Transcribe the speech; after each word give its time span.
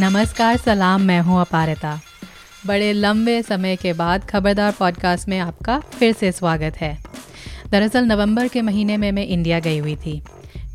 नमस्कार, 0.00 0.56
सलाम, 0.56 1.02
मैं 1.02 1.20
हूँ 1.20 1.40
अपारिता। 1.40 2.00
बड़े 2.66 2.92
लंबे 2.92 3.42
समय 3.42 3.76
के 3.76 3.92
बाद 3.92 4.24
खबरदार 4.24 4.74
पॉडकास्ट 4.78 5.28
में 5.28 5.38
आपका 5.38 5.78
फिर 5.80 6.12
से 6.12 6.32
स्वागत 6.32 6.76
है। 6.76 6.98
दरअसल 7.70 8.04
नवंबर 8.04 8.48
के 8.48 8.62
महीने 8.62 8.96
में 8.96 9.10
मैं 9.12 9.26
इंडिया 9.26 9.60
गई 9.60 9.78
हुई 9.78 9.96
थी। 9.96 10.22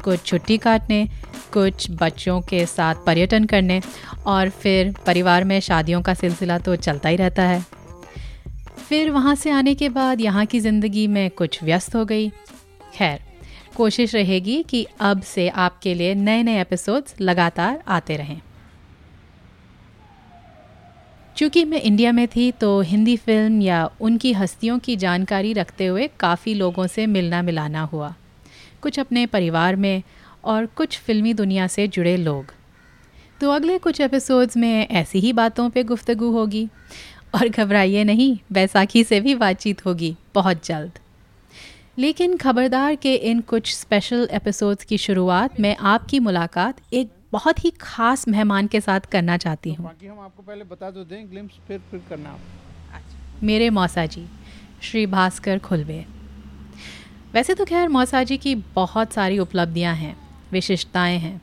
कुछ 0.04 0.26
छुट्टी 0.26 0.58
काटने, 0.58 1.08
कुछ 1.54 1.88
बच्चों 1.92 2.42
के 2.42 2.66
साथ 2.66 2.96
पर्यटन 3.06 3.46
करने 3.46 3.82
और 4.26 4.50
फिर 4.50 4.94
परिवार 5.06 5.44
में 5.44 5.60
शादियों 5.60 6.02
का 6.02 6.14
सिलसिला 6.14 6.60
तो 6.60 6.76
चलता 6.76 7.10
ही 7.10 7.16
रहता 7.16 7.44
है। 7.44 7.66
फिर 8.90 9.12
वहाँ 9.12 9.36
से 9.36 9.52
आने 9.52 9.76
के 9.76 9.90
बाद 9.90 10.22
यहाँ 10.22 10.46
की 10.46 10.60
ज़िंदगी 10.60 11.08
में 11.08 11.30
कुछ 11.30 11.64
व्यस्त 11.64 11.96
हो 11.96 12.06
गई। 12.06 12.30
खैर, 12.96 13.20
कोशिश 13.76 14.16
रहेगी 14.16 14.64
कि 14.64 14.88
अब 15.00 15.22
से 15.22 15.50
आपके 15.50 15.94
लिए 15.94 16.16
नए 16.16 16.44
नए 16.44 16.62
एपिसोड्स 16.62 17.16
लगातार 17.22 17.84
आते 17.88 18.18
रहें। 18.18 18.42
चूँकि 21.44 21.66
मैं 21.66 21.82
इंडिया 21.82 22.12
में 22.12 22.28
थी 22.28 22.52
तो 22.52 22.82
हिंदी 22.82 23.18
फ़िल्म 23.18 23.62
या 23.62 23.90
उनकी 24.02 24.34
हस्तियों 24.34 24.80
की 24.80 24.96
जानकारी 24.96 25.54
रखते 25.54 25.86
हुए 25.86 26.10
काफ़ी 26.20 26.54
लोगों 26.54 26.88
से 26.88 27.06
मिलना 27.06 27.42
मिलाना 27.42 27.82
हुआ। 27.82 28.16
कुछ 28.82 29.00
अपने 29.00 29.26
परिवार 29.26 29.76
में 29.76 30.04
और 30.44 30.66
कुछ 30.66 30.98
फिल्मी 30.98 31.34
दुनिया 31.34 31.68
से 31.68 31.88
जुड़े 31.88 32.18
लोग। 32.18 32.54
तो 33.42 33.52
अगले 33.52 33.78
कुछ 33.78 34.02
एपिसोड्स 34.02 34.58
में 34.58 34.88
ऐसी 34.88 35.20
ही 35.20 35.34
बातों 35.34 35.70
पे 35.70 35.84
गुफ्तगु 35.84 36.32
होगी। 36.32 36.68
और 37.36 37.50
घबराइए 37.50 38.04
नहीं, 38.04 38.38
बैसाखी 38.52 39.04
से 39.04 39.20
भी 39.22 39.36
बातचीत 39.36 39.86
होगी, 39.86 40.16
बहुत 40.36 40.66
जल्द। 40.66 40.92
लेकिन 42.00 42.38
खबरदार 42.38 42.96
के 42.96 43.16
इन 43.16 43.42
कुछ 43.42 43.76
स्पेशल 43.76 44.28
एपिसोड्स 44.32 44.86
की 44.86 44.98
शुरुआत 44.98 45.60
में 45.60 45.76
आपकी 45.76 46.20
मुलाकात 46.20 46.78
एक 46.94 47.12
बहुत 47.34 47.64
ही 47.66 47.70
खास 47.82 48.28
मेहमान 48.28 48.68
के 48.68 48.82
साथ 48.82 49.00
करना 49.00 49.38
चाहती 49.38 49.74
हूँ। 49.74 49.86
बाकी 49.86 50.08
हम 50.08 50.20
आपको 50.20 50.44
पहले 50.44 50.64
बता 50.64 50.92
दो 50.92 51.04
दें 51.04 51.32
ग्लिम्स 51.32 51.52
फिर 51.68 51.80
फिर 51.92 52.02
करना 52.10 52.30
आप। 52.30 52.40
मेरे 53.44 53.70
मौसा 53.70 54.06
जी 54.06 54.26
श्री 54.82 55.06
भास्कर 55.06 55.60
खुलवे। 55.60 56.06
वैसे 57.34 57.54
तो 57.54 57.66
खैर 57.66 57.90
मौसा 57.90 58.24
जी 58.24 58.38
की 58.38 58.56
बहुत 58.56 59.14
सारी 59.14 59.40
उपलब्धियाँ 59.40 59.96
हैं 59.96 60.16
विशिष्टताएँ 60.52 61.18
हैं। 61.18 61.42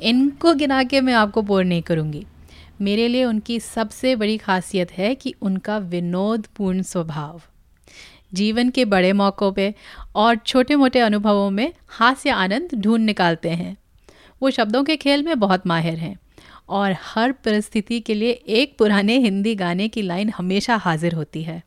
इनको 0.00 0.54
गिना 0.54 0.82
के 0.84 1.00
मैं 1.00 1.14
आपको 1.14 1.42
बोर 1.42 1.64
नहीं 1.64 1.82
करूँगी। 1.82 2.26
मेरे 2.80 3.08
लिए 3.08 3.24
उनकी 3.24 3.60
सबसे 3.60 4.16
बड़ी 4.16 4.38
खासियत 4.38 4.92
है 4.92 5.14
कि 5.14 5.34
उनका 5.42 5.78
विनोदपूर्ण 5.78 6.82
स्वभाव। 6.82 7.40
जीवन 8.34 8.70
के 8.70 8.84
बड़े 8.84 9.12
मौक़ों 9.12 9.52
पे 9.52 9.74
और 10.14 10.36
छोटे 10.36 10.76
मोटे 10.76 11.00
अनुभवों 11.00 11.50
में 11.50 11.72
हास्य 11.88 12.30
आनंद 12.30 12.74
ढूंढ 12.74 13.04
निकालते 13.04 13.50
हैं। 13.50 13.76
वो 14.42 14.50
शब्दों 14.50 14.82
के 14.84 14.96
खेल 14.96 15.22
में 15.22 15.38
बहुत 15.38 15.66
माहिर 15.66 15.98
हैं। 15.98 16.18
और 16.68 16.94
हर 17.02 17.32
परिस्थिति 17.34 18.00
के 18.00 18.14
लिए 18.14 18.30
एक 18.30 18.76
पुराने 18.78 19.16
हिंदी 19.18 19.54
गाने 19.54 19.88
की 19.88 20.02
लाइन 20.02 20.30
हमेशा 20.30 20.76
हाजिर 20.76 21.14
होती 21.14 21.42
है। 21.42 21.62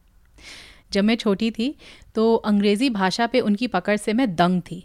जब 0.94 1.04
मैं 1.04 1.16
छोटी 1.16 1.50
थी 1.52 1.74
तो 2.16 2.34
अंग्रेज़ी 2.36 2.90
भाषा 2.90 3.28
पे 3.28 3.40
उनकी 3.40 3.68
पकड़ 3.68 3.96
से 3.98 4.14
मैं 4.14 4.36
दंग 4.36 4.62
थी। 4.62 4.84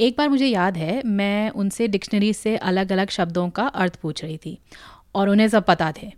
एक 0.00 0.14
बार 0.18 0.28
मुझे 0.28 0.46
याद 0.46 0.76
है, 0.76 1.02
मैं 1.04 1.50
उनसे 1.50 1.88
डिक्शनरी 1.88 2.32
से 2.32 2.56
अलग 2.56 2.92
अलग 2.92 3.10
शब्दों 3.10 3.48
का 3.50 3.66
अर्थ 3.66 3.96
पूछ 3.96 4.22
रही 4.24 4.36
थी 4.36 4.58
और 5.14 5.28
उन्हें 5.28 5.48
सब 5.48 5.64
पता 5.64 5.92
थे। 5.92 6.10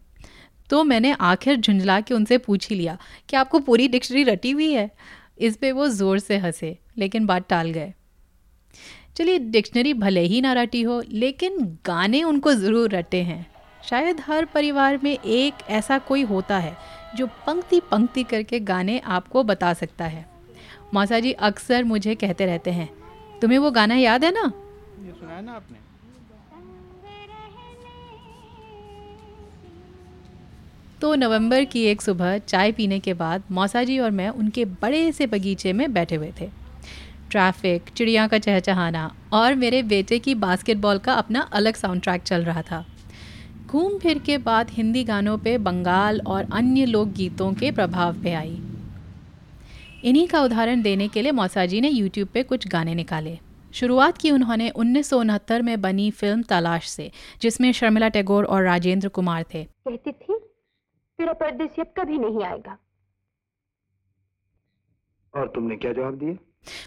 तो 0.70 0.82
मैंने 0.84 1.12
आखिर 1.12 1.56
झुंझला 1.56 2.00
के 2.00 2.14
उनसे 2.14 2.38
पूछ 2.38 2.68
ही 2.70 2.76
लिया 2.76 2.96
कि 3.28 3.36
आपको 3.36 3.58
पूरी 3.58 3.88
डिक्शनरी 3.88 4.22
रटी 4.24 4.50
हुई 4.50 4.72
है? 4.72 4.90
इस 5.38 5.56
पे 5.56 5.72
वो 5.72 5.88
ज़ोर 5.88 6.18
से 6.18 6.36
हंसे, 6.36 6.76
लेकिन 6.98 7.26
बात 7.26 7.48
टाल 7.48 7.70
गए। 7.70 7.92
चलिए 9.16 9.38
डिक्शनरी 9.38 9.92
भले 9.94 10.20
ही 10.20 10.40
ना 10.40 10.52
रटी 10.52 10.82
हो 10.82 11.00
लेकिन 11.08 11.58
गाने 11.86 12.22
उनको 12.22 12.52
ज़रूर 12.54 12.90
रटे 12.90 13.20
हैं। 13.22 13.46
शायद 13.88 14.20
हर 14.20 14.44
परिवार 14.44 14.98
में 15.04 15.12
एक 15.12 15.54
ऐसा 15.70 15.98
कोई 15.98 16.22
होता 16.22 16.58
है 16.58 16.76
जो 17.16 17.26
पंक्ति 17.46 17.80
पंक्ति 17.90 18.22
करके 18.24 18.60
गाने 18.62 18.98
आपको 18.98 19.42
बता 19.42 19.72
सकता 19.74 20.04
है। 20.04 20.24
मौसा 20.94 21.20
जी 21.20 21.32
अक्सर 21.32 21.84
मुझे 21.84 22.14
कहते 22.14 22.46
रहते 22.46 22.70
हैं 22.70 22.88
तुम्हें 23.42 23.58
वो 23.58 23.70
गाना 23.70 23.94
याद 23.96 24.24
है 24.24 24.30
ना? 24.30 24.52
ये 25.06 25.12
सुना 25.12 25.32
है 25.32 25.44
ना 25.44 25.52
आपने? 25.52 25.78
तो 31.00 31.14
नवंबर 31.14 31.64
की 31.64 31.84
एक 31.84 32.02
सुबह 32.02 32.36
चाय 32.38 32.72
पीने 32.72 32.98
के 33.00 33.14
बाद 33.14 33.42
मौसा 33.52 33.82
जी 33.84 33.98
और 33.98 34.10
मैं 34.10 34.28
उनके 34.28 34.64
बड़े 34.82 35.10
से 35.12 35.26
बगीचे 35.26 35.72
में 35.72 35.92
बैठे 35.92 36.16
हुए 36.16 36.32
थे। 36.40 36.48
ट्रैफ़िक 37.34 37.88
चिड़िया 37.90 38.26
का 38.26 38.38
चहचहाना 38.38 39.04
और 39.32 39.54
मेरे 39.56 39.82
बेटे 39.84 40.18
की 40.18 40.34
बास्केटबॉल 40.40 40.98
का 40.98 41.14
अपना 41.14 41.40
अलग 41.52 41.74
साउंड 41.76 42.02
ट्रैक 42.02 42.22
चल 42.22 42.44
रहा 42.44 42.62
था। 42.62 42.84
घूम 43.66 43.98
फिर 43.98 44.18
के 44.18 44.36
बाद 44.40 44.70
हिंदी 44.70 45.02
गानों 45.04 45.36
पे 45.38 45.56
बंगाल 45.60 46.20
और 46.26 46.46
अन्य 46.52 46.84
लोक 46.86 47.08
गीतों 47.14 47.52
के 47.54 47.70
प्रभाव 47.72 48.22
पे 48.22 48.32
आई। 48.34 48.54
इन्हीं 50.04 50.26
का 50.28 50.42
उदाहरण 50.42 50.82
देने 50.82 51.08
के 51.08 51.22
लिए 51.22 51.32
मौसा 51.32 51.66
जी 51.66 51.80
ने 51.80 51.88
यूट्यूब 51.88 52.28
पे 52.28 52.42
कुछ 52.44 52.68
गाने 52.68 52.94
निकाले। 52.94 53.38
शुरुआत 53.74 54.18
की 54.18 54.30
उन्होंने 54.30 54.70
उन्नीस 54.76 55.08
सौ 55.10 55.20
उनहत्तर 55.20 55.62
में 55.62 55.80
बनी 55.80 56.10
फ़िल्म 56.12 56.42
तलाश 56.44 56.88
से 56.88 57.10
जिसमें 57.42 57.70
शर्मिला 57.72 58.08
टैगोर 58.10 58.44
और 58.46 58.62
राजेंद्र 58.62 59.08
कुमार 59.10 59.44
थे। 59.54 59.64
कहती 59.64 60.12
थी 60.12 60.38
तेरा 60.38 61.32
परदेसी 61.34 61.82
अब 61.82 61.92
कभी 61.98 62.18
नहीं 62.18 62.44
आएगा। 62.44 62.78
और 65.34 65.52
तुमने 65.54 65.76
क्या 65.76 65.92
जवाब 65.92 66.18
दिया? 66.18 66.36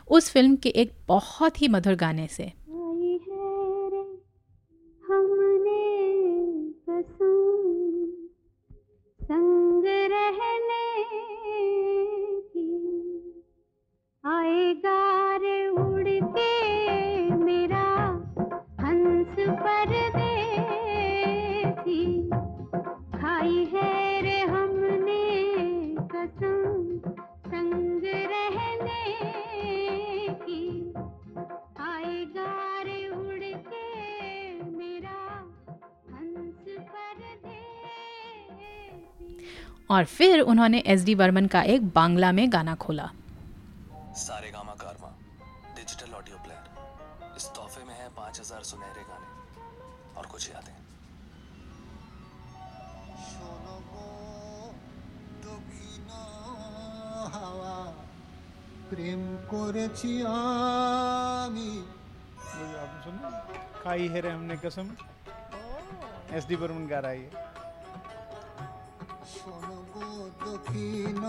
उस 0.07 0.29
फ़िल्म 0.29 0.55
के 0.55 0.69
एक 0.69 0.93
बहुत 1.07 1.61
ही 1.61 1.67
मधुर 1.67 1.95
गाने 1.95 2.27
से। 2.27 2.53
और 39.96 40.04
फिर 40.10 40.40
उन्होंने 40.42 40.78
एस 40.86 41.04
डी 41.04 41.14
बर्मन 41.14 41.46
का 41.54 41.62
एक 41.74 41.88
बांग्ला 41.94 42.32
में 42.32 42.46
गाना 42.52 42.74
खोला 42.84 43.10
सारे 44.18 44.50
गामा 44.50 44.74
कारवा 44.76 45.10
डिजिटल 45.76 46.14
ऑडियो 46.14 46.36
प्लेयर 46.44 47.34
इस 47.36 47.46
तोहफे 47.56 47.84
में 47.84 47.94
है 47.94 48.08
पाँच 48.16 48.40
हजार 48.40 48.62
सुनहरे 48.64 49.04
गाने 49.10 50.18
और 50.18 50.26
कुछ 50.26 50.50
यादें 50.50 50.80
প্রেম 58.92 59.20
করেছি 59.52 60.10
আমি 61.42 61.70
वो 62.48 62.62
जो 62.62 62.76
आपने 62.80 62.98
सुना 63.04 63.28
खाई 63.76 64.08
है 64.14 64.20
रे 64.24 64.30
हमने 64.30 64.56
कसम 64.64 64.86
एस 66.36 66.44
डी 66.48 66.56
बर्मन 66.62 66.84
गा 66.88 66.98
रहा 66.98 67.12
है 67.12 67.22
ये 69.26 69.26
শোনো 69.34 69.76
গো 69.92 70.08
দক্ষিণ 70.42 71.22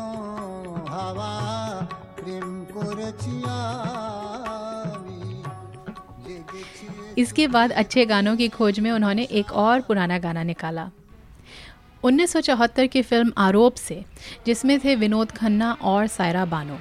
হাওয়া 0.94 1.32
প্রেম 2.18 2.50
করেছি 2.76 3.34
আমি 4.96 5.22
জেগেছি 6.26 6.86
इसके 7.22 7.46
बाद 7.56 7.70
अच्छे 7.74 8.02
गानों 8.06 8.36
की 8.38 8.48
खोज 8.50 8.76
में 8.80 8.92
उन्होंने 8.92 9.24
एक 9.34 9.50
और 9.60 9.82
पुराना 9.82 10.18
गाना 10.20 10.44
निकाला 10.44 10.86
1974 12.04 12.88
की 12.88 13.02
फिल्म 13.04 13.30
आरोप 13.40 13.74
से 13.78 13.98
जिसमें 14.46 14.76
थे 14.80 14.96
विनोद 14.98 15.30
खन्ना 15.32 15.70
और 15.84 16.02
सायरा 16.10 16.44
बानो 16.48 16.78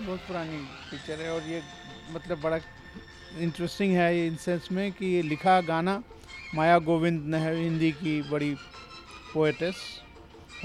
बहुत 0.00 0.20
पुरानी 0.28 0.60
पिक्चर 0.90 1.16
है 1.20 1.28
और 1.32 1.42
ये 1.48 1.58
मतलब 2.12 2.36
बड़ा 2.42 2.58
इंटरेस्टिंग 3.38 3.90
है 3.94 4.08
ये 4.16 4.26
इन 4.26 4.36
सेंस 4.38 4.68
में 4.72 4.86
कि 4.92 5.06
ये 5.06 5.20
लिखा 5.24 5.60
गाना 5.64 5.94
माया 6.54 6.78
गोविंद 6.88 7.18
ने 7.26 7.38
है 7.38 7.52
हिंदी 7.56 7.90
की 7.94 8.14
बड़ी 8.30 8.52
पोएटेस 9.32 9.76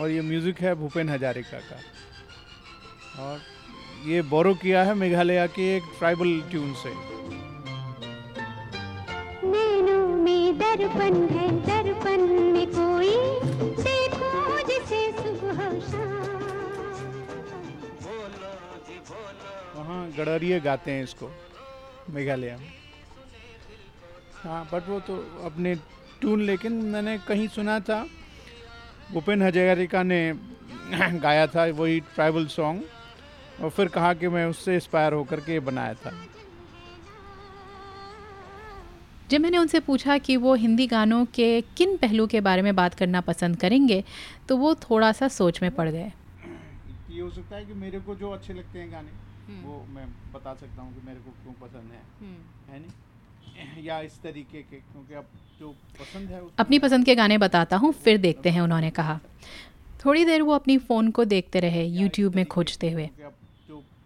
और 0.01 0.11
ये 0.11 0.21
म्यूज़िक 0.23 0.61
है 0.61 0.75
भूपेन 0.75 1.09
हजारिका 1.09 1.59
का। 1.61 1.79
और 3.23 3.41
ये 4.07 4.23
बोरो 4.31 4.55
किया 4.55 4.83
है 4.85 4.95
मेघालय 4.95 5.47
के 5.49 5.75
एक 5.77 5.83
ट्राइबल 5.99 6.41
ट्यून 6.51 6.73
से। 6.75 6.93
में 10.25 10.59
दर्पण 10.59 11.15
है 11.29 11.49
दर्पण 11.63 12.23
में 12.53 12.67
कोई 12.69 13.15
देखो 13.79 14.31
जिसे 14.69 15.01
सुबह 15.13 15.61
शाम। 15.81 16.23
वहाँ 19.77 20.01
गडरिए 20.19 20.61
गाते 20.61 20.91
हैं 20.91 21.03
इसको 21.05 21.31
मेघालय 22.11 22.57
में। 22.61 22.73
हाँ 24.43 24.69
बट 24.73 24.89
वो 24.89 25.01
तो 25.01 25.17
अपने 25.45 25.75
ट्यून 26.21 26.43
लेकिन 26.43 26.73
मैंने 26.93 27.19
कहीं 27.29 27.49
सुना 27.49 27.79
था। 27.81 28.05
भूपेन 29.13 29.43
हजारिका 29.43 30.03
ने 30.03 30.21
गाया 31.25 31.47
था 31.47 31.65
वही 31.77 32.01
ट्राइबल 32.15 32.47
सॉन्ग 32.47 33.63
और 33.63 33.71
फिर 33.71 33.89
कहा 33.89 34.13
कि 34.15 34.29
मैं 34.29 34.45
उससे 34.47 34.75
इंस्पायर 34.75 35.13
होकर 35.13 35.41
के 35.41 35.59
बनाया 35.61 35.95
था। 35.95 36.13
जब 39.31 39.41
मैंने 39.41 39.59
उनसे 39.59 39.81
पूछा 39.81 40.17
कि 40.19 40.37
वो 40.37 40.55
हिंदी 40.55 40.87
गानों 40.87 41.25
के 41.35 41.49
किन 41.77 41.97
पहलू 41.97 42.27
के 42.27 42.41
बारे 42.41 42.63
में 42.63 42.75
बात 42.77 42.95
करना 42.95 43.21
पसंद 43.21 43.57
करेंगे 43.61 44.03
तो 44.49 44.57
वो 44.57 44.75
थोड़ा 44.83 45.11
सा 45.13 45.29
सोच 45.29 45.63
में 45.63 45.71
पड़ 45.71 45.89
गए। 45.89 46.13
ये 47.11 47.21
हो 47.21 47.31
सकता 47.31 47.57
है 47.57 47.65
कि 47.65 47.75
मेरे 47.75 48.01
को 48.01 48.15
जो 48.15 48.31
अच्छे 48.31 48.53
लगते 48.53 48.79
हैं 48.79 48.91
गाने 48.93 49.63
वो 49.63 49.85
मैं 49.95 50.07
बता 50.33 50.55
सकता 50.55 50.83
हूँ 50.83 50.95
कि 50.95 51.07
मेरे 51.07 51.21
को 51.21 51.31
क्यों 51.43 51.53
पसंद 51.63 51.93
है। 51.93 52.03
है 52.71 52.81
नहीं? 52.81 53.85
या 53.87 54.01
इस 54.01 54.21
तरीके 54.23 54.63
के 54.63 54.77
क्योंकि 54.77 55.15
अब 55.15 55.27
अपनी 56.59 56.79
पसंद 56.79 57.05
के 57.05 57.15
गाने 57.15 57.39
बताता 57.39 57.77
हूँ 57.77 57.93
फिर 57.95 58.19
देखते 58.19 58.51
हैं 58.51 58.61
उन्होंने 58.61 58.91
कहा। 58.91 59.19
थोड़ी 60.05 60.25
देर 60.25 60.43
वो 60.43 60.55
अपनी 60.55 60.77
फ़ोन 60.79 61.11
को 61.11 61.25
देखते 61.27 61.61
रहे 61.61 61.85
यूट्यूब 61.85 62.35
में 62.35 62.45
खोजते 62.47 62.91
हुए। 62.91 63.09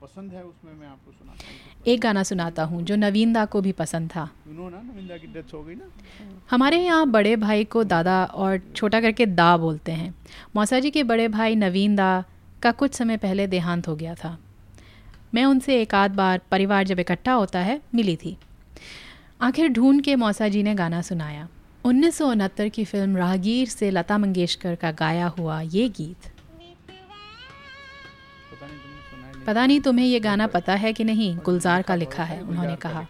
पसंद 0.02 0.32
है 0.32 0.42
उसमें 0.42 0.72
मैं 0.72 0.86
आपको 0.86 1.12
सुनाता 1.12 1.90
एक 1.90 2.00
गाना 2.00 2.22
सुनाता 2.22 2.64
हूँ 2.64 2.82
जो 2.82 2.96
नवीन 2.96 3.32
दा 3.32 3.44
को 3.44 3.60
भी 3.60 3.72
पसंद 3.72 4.10
था। 4.10 4.28
यू 4.48 4.54
नो 4.54 5.18
की 5.18 5.26
डेथ 5.26 5.54
हो 5.54 5.62
गई 5.62 5.74
ना? 5.74 5.84
हमारे 6.50 6.78
यहाँ 6.78 7.06
बड़े 7.10 7.34
भाई 7.36 7.64
को 7.64 7.84
दादा 7.84 8.24
और 8.24 8.60
छोटा 8.76 9.00
करके 9.00 9.26
दा 9.26 9.56
बोलते 9.56 9.92
हैं। 9.92 10.14
मौसा 10.56 10.80
जी 10.80 10.90
के 10.90 11.02
बड़े 11.02 11.28
भाई 11.28 11.54
नवीन 11.56 11.96
दा 11.96 12.24
का 12.62 12.72
कुछ 12.72 12.94
समय 12.94 13.16
पहले 13.16 13.46
देहांत 13.46 13.88
हो 13.88 13.96
गया 13.96 14.14
था। 14.14 14.36
मैं 15.34 15.44
उनसे 15.44 15.80
एक 15.82 15.94
आध 15.94 16.14
बार 16.14 16.40
परिवार 16.50 16.84
जब 16.84 17.00
इकट्ठा 17.00 17.32
होता 17.32 17.58
है 17.60 17.80
मिली 17.94 18.16
थी। 18.16 18.36
आखिर 19.40 19.68
ढूंढ 19.68 20.00
के 20.02 20.14
मौसा 20.16 20.48
जी 20.48 20.62
ने 20.62 20.74
गाना 20.74 21.00
सुनाया। 21.02 21.48
उन्नीस 21.84 22.16
सौ 22.18 22.30
उनहत्तर 22.30 22.68
की 22.68 22.84
फ़िल्म 22.84 23.16
राहगीर 23.16 23.68
से 23.68 23.90
लता 23.90 24.18
मंगेशकर 24.18 24.74
का 24.74 24.90
गाया 24.92 25.26
हुआ 25.26 25.60
ये 25.60 25.88
गीत। 25.88 26.26
पता 28.50 28.66
नहीं 28.66 28.78
तुमने 28.80 29.02
सुना 29.10 29.26
है 29.26 29.32
नहीं 29.32 29.44
पता 29.46 29.66
नहीं 29.66 29.80
तुम्हें 29.80 30.06
ये 30.06 30.20
गाना 30.20 30.46
पता 30.46 30.74
है 30.74 30.92
कि 30.92 31.04
नहीं? 31.04 31.36
गुलजार 31.38 31.82
का 31.82 31.94
लिखा 31.94 32.24
है 32.24 32.40
उन्होंने 32.42 32.76
कहा। 32.76 33.06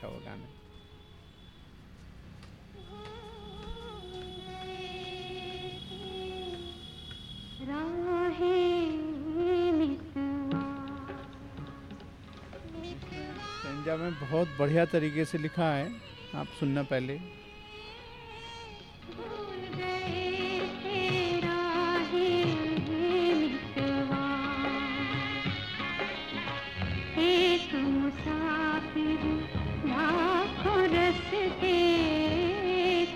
में 13.88 14.12
बहुत 14.12 14.48
बढ़िया 14.58 14.84
तरीके 14.84 15.25
से 15.25 15.38
लिखा 15.38 15.64
है। 15.64 16.07
आप 16.36 16.46
सुनना 16.60 16.82
पहले। 16.82 17.14
एक 27.19 27.75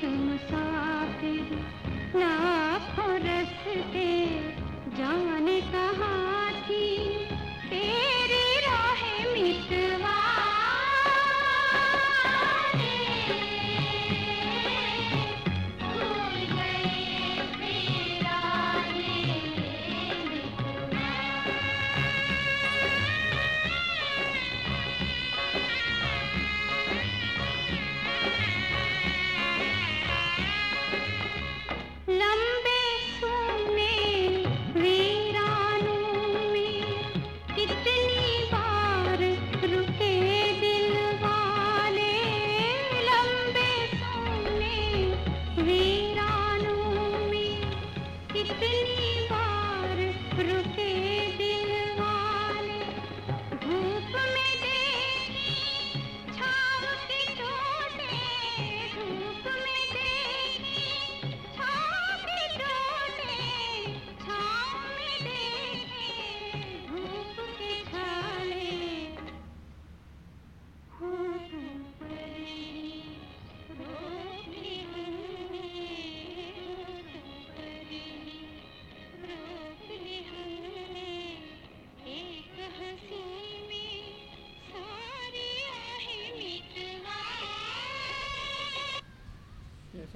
मुसाफिर 0.04 1.50
लाखों 2.16 3.18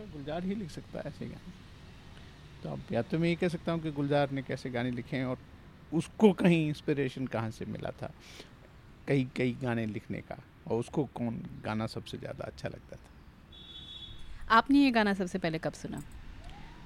गुलजार 0.06 0.44
ही 0.44 0.54
लिख 0.54 0.70
सकता 0.70 0.98
है 0.98 1.04
ऐसे 1.06 1.26
गाने। 1.26 1.52
तो 2.62 2.68
अब 2.68 2.92
या 2.92 3.02
तो 3.02 3.18
मैं 3.18 3.28
ये 3.28 3.36
कह 3.36 3.48
सकता 3.48 3.72
हूँ 3.72 3.80
कि 3.80 3.90
गुलजार 3.90 4.30
ने 4.30 4.42
कैसे 4.42 4.70
गाने 4.70 4.90
लिखे 4.90 5.16
हैं 5.16 5.24
और 5.24 5.38
उसको 5.92 6.32
कहीं 6.32 6.66
इंस्पिरेशन 6.68 7.26
कहाँ 7.26 7.50
से 7.50 7.64
मिला 7.64 7.90
था? 7.90 8.10
कई 9.08 9.26
कई 9.36 9.56
गाने 9.62 9.86
लिखने 9.86 10.20
का। 10.20 10.38
और 10.66 10.80
उसको 10.80 11.04
कौन 11.14 11.42
गाना 11.64 11.86
सबसे 11.86 12.18
ज़्यादा 12.18 12.44
अच्छा 12.44 12.68
लगता 12.68 12.96
था? 12.96 13.10
आपने 14.50 14.78
ये 14.78 14.90
गाना 14.90 15.14
सबसे 15.14 15.38
पहले 15.38 15.58
कब 15.58 15.72
सुना? 15.72 16.02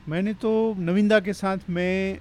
मैंने 0.09 0.35
तो 0.35 0.75
नविंदा 0.79 1.21
के 1.21 1.33
साथ 1.33 1.71
मैं 1.71 2.19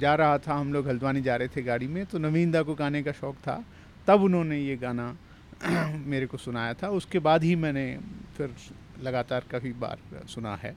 जा 0.00 0.14
रहा 0.14 0.38
था 0.38 0.54
हम 0.54 0.72
लोग 0.72 0.88
हल्द्वानी 0.88 1.22
जा 1.22 1.36
रहे 1.36 1.48
थे 1.48 1.62
गाड़ी 1.62 1.86
में 1.86 2.04
तो 2.06 2.18
नविंदा 2.18 2.62
को 2.62 2.74
गाने 2.74 3.02
का 3.02 3.12
शौक़ 3.12 3.36
था। 3.36 3.62
तब 4.06 4.22
उन्होंने 4.22 4.58
ये 4.58 4.76
गाना 4.76 5.16
मेरे 6.06 6.26
को 6.26 6.36
सुनाया 6.36 6.74
था। 6.74 6.88
उसके 6.90 7.18
बाद 7.18 7.44
ही 7.44 7.56
मैंने 7.56 7.84
फिर 8.36 8.54
लगातार 9.02 9.44
काफ़ी 9.50 9.72
बार 9.80 9.98
सुना 10.28 10.54
है। 10.56 10.76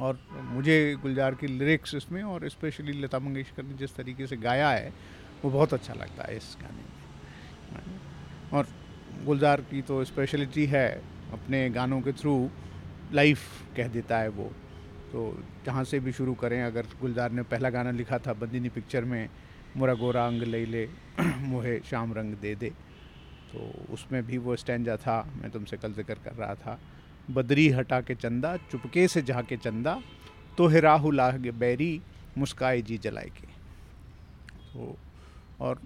और 0.00 0.18
मुझे 0.44 0.76
गुलजार 1.02 1.34
की 1.34 1.46
लिरिक्स 1.48 1.94
इसमें 1.94 2.22
और 2.22 2.48
स्पेशली 2.48 2.92
लता 3.00 3.18
मंगेशकर 3.18 3.62
ने 3.62 3.74
जिस 3.74 3.94
तरीके 3.96 4.26
से 4.26 4.36
गाया 4.38 4.70
है, 4.70 4.92
वो 5.42 5.50
बहुत 5.50 5.74
अच्छा 5.74 5.94
लगता 5.94 6.24
है 6.24 6.36
इस 6.36 6.56
गाने 6.62 6.82
में। 6.82 6.88
और 8.52 8.66
गुलजार 9.24 9.60
की 9.60 9.82
तो 9.82 10.04
स्पेशलिटी 10.04 10.66
है 10.66 10.88
अपने 11.32 11.68
गानों 11.70 12.00
के 12.00 12.12
थ्रू 12.12 12.34
लाइफ 13.12 13.40
कह 13.76 13.88
देता 13.88 14.18
है 14.18 14.28
वो। 14.30 14.50
तो 15.12 15.22
जहाँ 15.66 15.84
से 15.84 16.00
भी 16.00 16.12
शुरू 16.12 16.34
करें, 16.34 16.62
अगर 16.62 16.86
गुलजार 17.00 17.32
ने 17.32 17.42
पहला 17.42 17.70
गाना 17.70 17.90
लिखा 17.90 18.18
था 18.18 18.32
बंदिनी 18.32 18.68
पिक्चर 18.68 19.04
में, 19.04 19.28
मुरा 19.76 19.94
गोरा 19.94 20.26
अंग 20.26 20.42
ले 20.42 20.64
ले, 20.66 20.86
मोहे 21.20 21.78
शाम 21.80 22.12
रंग 22.14 22.34
दे 22.36 22.54
दे 22.54 22.70
तो 23.52 23.58
उसमें 23.92 24.22
भी 24.26 24.38
वो 24.38 24.56
स्टैंडा 24.56 24.96
था, 24.96 25.22
मैं 25.36 25.50
तुमसे 25.50 25.76
कल 25.76 25.92
ज़िक्र 25.92 26.14
कर 26.24 26.34
रहा 26.34 26.54
था। 26.54 26.78
बदरी 27.30 27.68
हटा 27.68 28.00
के 28.00 28.14
चंदा, 28.14 28.56
चुपके 28.56 29.06
से 29.08 29.22
झाके 29.22 29.56
चंदा 29.56 30.00
तो 30.58 30.66
है 30.66 30.80
राहु 30.80 31.10
लाह 31.10 31.36
बैरी, 31.38 32.00
मुस्काए 32.38 32.82
जी 32.82 32.98
जलाए 32.98 33.30
के 33.36 33.46
तो 34.72 34.96
और 35.60 35.80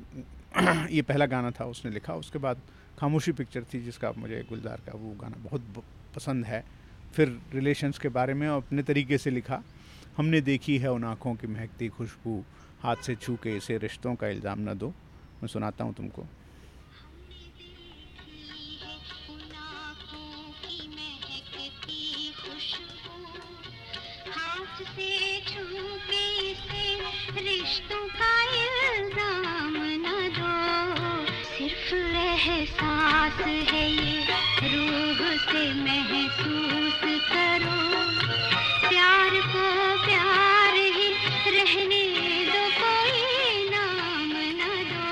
ये 0.90 1.02
पहला 1.02 1.26
गाना 1.26 1.50
था, 1.50 1.64
उसने 1.64 1.90
लिखा। 1.90 2.14
उसके 2.14 2.38
बाद 2.38 2.60
खामोशी 2.98 3.32
पिक्चर 3.32 3.64
थी, 3.64 3.80
जिसका 3.80 4.12
मुझे 4.12 4.44
गुलजार 4.48 4.80
का 4.86 4.92
वो 4.94 5.10
गाना 5.20 5.36
बहुत 5.44 5.84
पसंद 6.14 6.44
है। 6.44 6.64
फिर 7.14 7.40
रिलेशंस 7.54 7.98
के 7.98 8.08
बारे 8.08 8.34
में 8.34 8.46
अपने 8.48 8.82
तरीके 8.82 9.18
से 9.18 9.30
लिखा। 9.30 9.62
हमने 10.16 10.40
देखी 10.40 10.78
है 10.78 10.92
उन 10.92 11.04
आँखों 11.04 11.34
की 11.34 11.46
महकती 11.46 11.88
खुशबू, 11.88 12.42
हाथ 12.82 12.96
से 12.96 13.14
छू 13.14 13.36
के 13.36 13.56
इसे 13.56 13.78
रिश्तों 13.78 14.14
का 14.14 14.28
इल्ज़ाम 14.28 14.60
न 14.60 14.74
दो। 14.74 14.88
मैं 15.42 15.46
सुनाता 15.46 15.84
हूँ 15.84 15.94
तुमको। 15.94 16.26
रिश्तों 27.74 28.06
का 28.08 28.34
इल्ज़ाम 28.54 29.76
न 30.02 30.10
दो। 30.34 30.50
सिर्फ़ 31.44 31.94
एहसास 32.16 33.38
है 33.70 33.86
ये 33.90 34.18
रूह 34.72 35.22
से 35.46 35.62
महसूस 35.78 37.00
करो। 37.30 37.78
प्यार 38.84 39.32
को 39.54 39.64
प्यार 40.04 40.74
ही 40.96 41.08
रहने 41.56 42.02
दो 42.50 42.62
कोई 42.76 43.16
नाम 43.70 44.30
न 44.60 44.62
दो। 44.92 45.08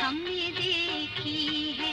हमने 0.00 0.46
देखी 0.60 1.42
है 1.80 1.90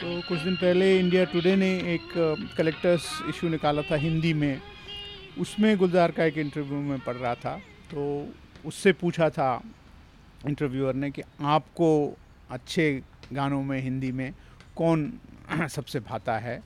तो 0.00 0.20
कुछ 0.28 0.38
दिन 0.38 0.56
पहले 0.56 0.88
इंडिया 1.00 1.24
टुडे 1.34 1.54
ने 1.56 1.70
एक 1.96 2.08
कलेक्टर्स 2.56 3.10
इशू 3.28 3.48
निकाला 3.48 3.82
था 3.90 3.96
हिंदी 4.06 4.32
में। 4.34 4.54
उसमें 5.38 5.76
गुलजार 5.76 6.10
का 6.10 6.24
एक 6.24 6.38
इंटरव्यू 6.38 6.78
में 6.80 6.98
पढ़ 7.00 7.14
रहा 7.14 7.34
था 7.34 7.56
तो 7.90 8.28
उससे 8.66 8.92
पूछा 8.92 9.30
था 9.30 9.62
इंटरव्यूअर 10.46 10.94
ने 10.94 11.10
कि 11.10 11.22
आपको 11.40 12.16
अच्छे 12.50 13.02
गानों 13.32 13.62
में, 13.62 13.80
हिंदी 13.82 14.12
में 14.12 14.32
कौन 14.76 15.12
सबसे 15.68 16.00
भाता 16.00 16.38
है? 16.38 16.62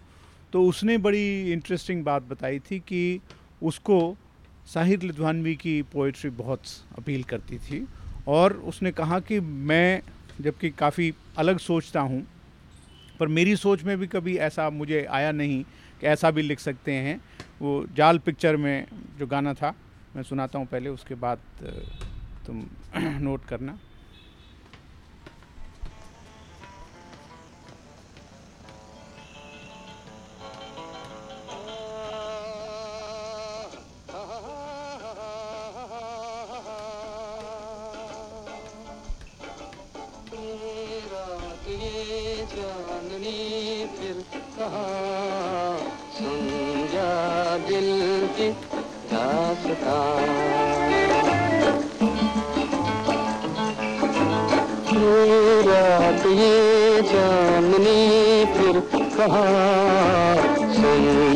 तो 0.52 0.64
उसने 0.68 0.98
बड़ी 0.98 1.52
इंटरेस्टिंग 1.52 2.04
बात 2.04 2.22
बताई 2.22 2.58
थी 2.58 2.78
कि 2.78 3.20
उसको 3.62 4.16
साहिर 4.66 5.02
लुधियानवी 5.02 5.54
की 5.56 5.82
पोइट्री 5.82 6.30
बहुत 6.30 6.62
अपील 6.98 7.22
करती 7.22 7.58
थी 7.58 7.86
और 8.28 8.52
उसने 8.52 8.92
कहा 8.92 9.20
कि 9.20 9.40
मैं, 9.40 10.02
जबकि 10.40 10.70
काफ़ी 10.70 11.12
अलग 11.38 11.58
सोचता 11.58 12.00
हूँ, 12.00 12.26
पर 13.20 13.28
मेरी 13.28 13.56
सोच 13.56 13.82
में 13.82 13.98
भी 13.98 14.06
कभी 14.06 14.36
ऐसा 14.36 14.70
मुझे 14.70 15.04
आया 15.04 15.32
नहीं 15.32 15.62
कि 16.00 16.06
ऐसा 16.06 16.30
भी 16.30 16.42
लिख 16.42 16.60
सकते 16.60 16.92
हैं। 16.92 17.20
वो 17.60 17.86
जाल 17.96 18.18
पिक्चर 18.18 18.56
में 18.56 18.86
जो 19.18 19.26
गाना 19.26 19.54
था, 19.54 19.74
मैं 20.16 20.22
सुनाता 20.22 20.58
हूँ 20.58 20.66
पहले, 20.66 20.90
उसके 20.90 21.14
बाद 21.14 21.38
तुम 22.46 22.64
नोट 22.96 23.44
करना। 23.44 23.78
रात 55.66 56.26
ये 56.26 57.02
चांदनी 57.02 58.44
फिर 58.44 58.80
कहा? 58.94 59.44
सुन 60.72 61.34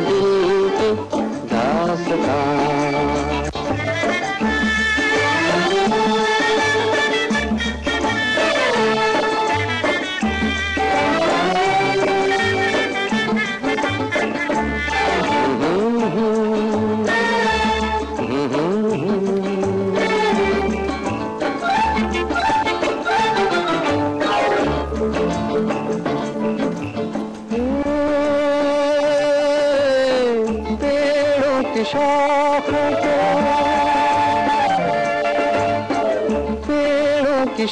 दिल 0.00 0.70
की 0.70 1.16
दास्तां। 1.46 2.73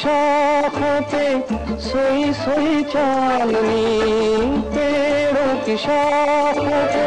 शाखों 0.03 1.01
पे 1.11 1.27
सोई 1.81 2.33
सोई 2.35 2.83
चांदनी, 2.85 3.83
पेड़ों 4.73 5.55
की 5.65 5.77
शाखों 5.77 6.81
पे। 6.93 7.05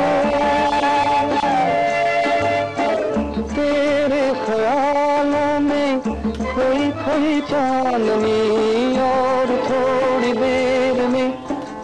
तेरे 3.52 4.24
ख्यालों 4.46 5.60
में 5.60 6.02
खोई 6.02 6.90
खोई 7.02 7.42
चांदनी, 7.52 8.40
और 9.02 9.54
थोड़ी 9.68 10.32
देर 10.34 11.08
में 11.08 11.32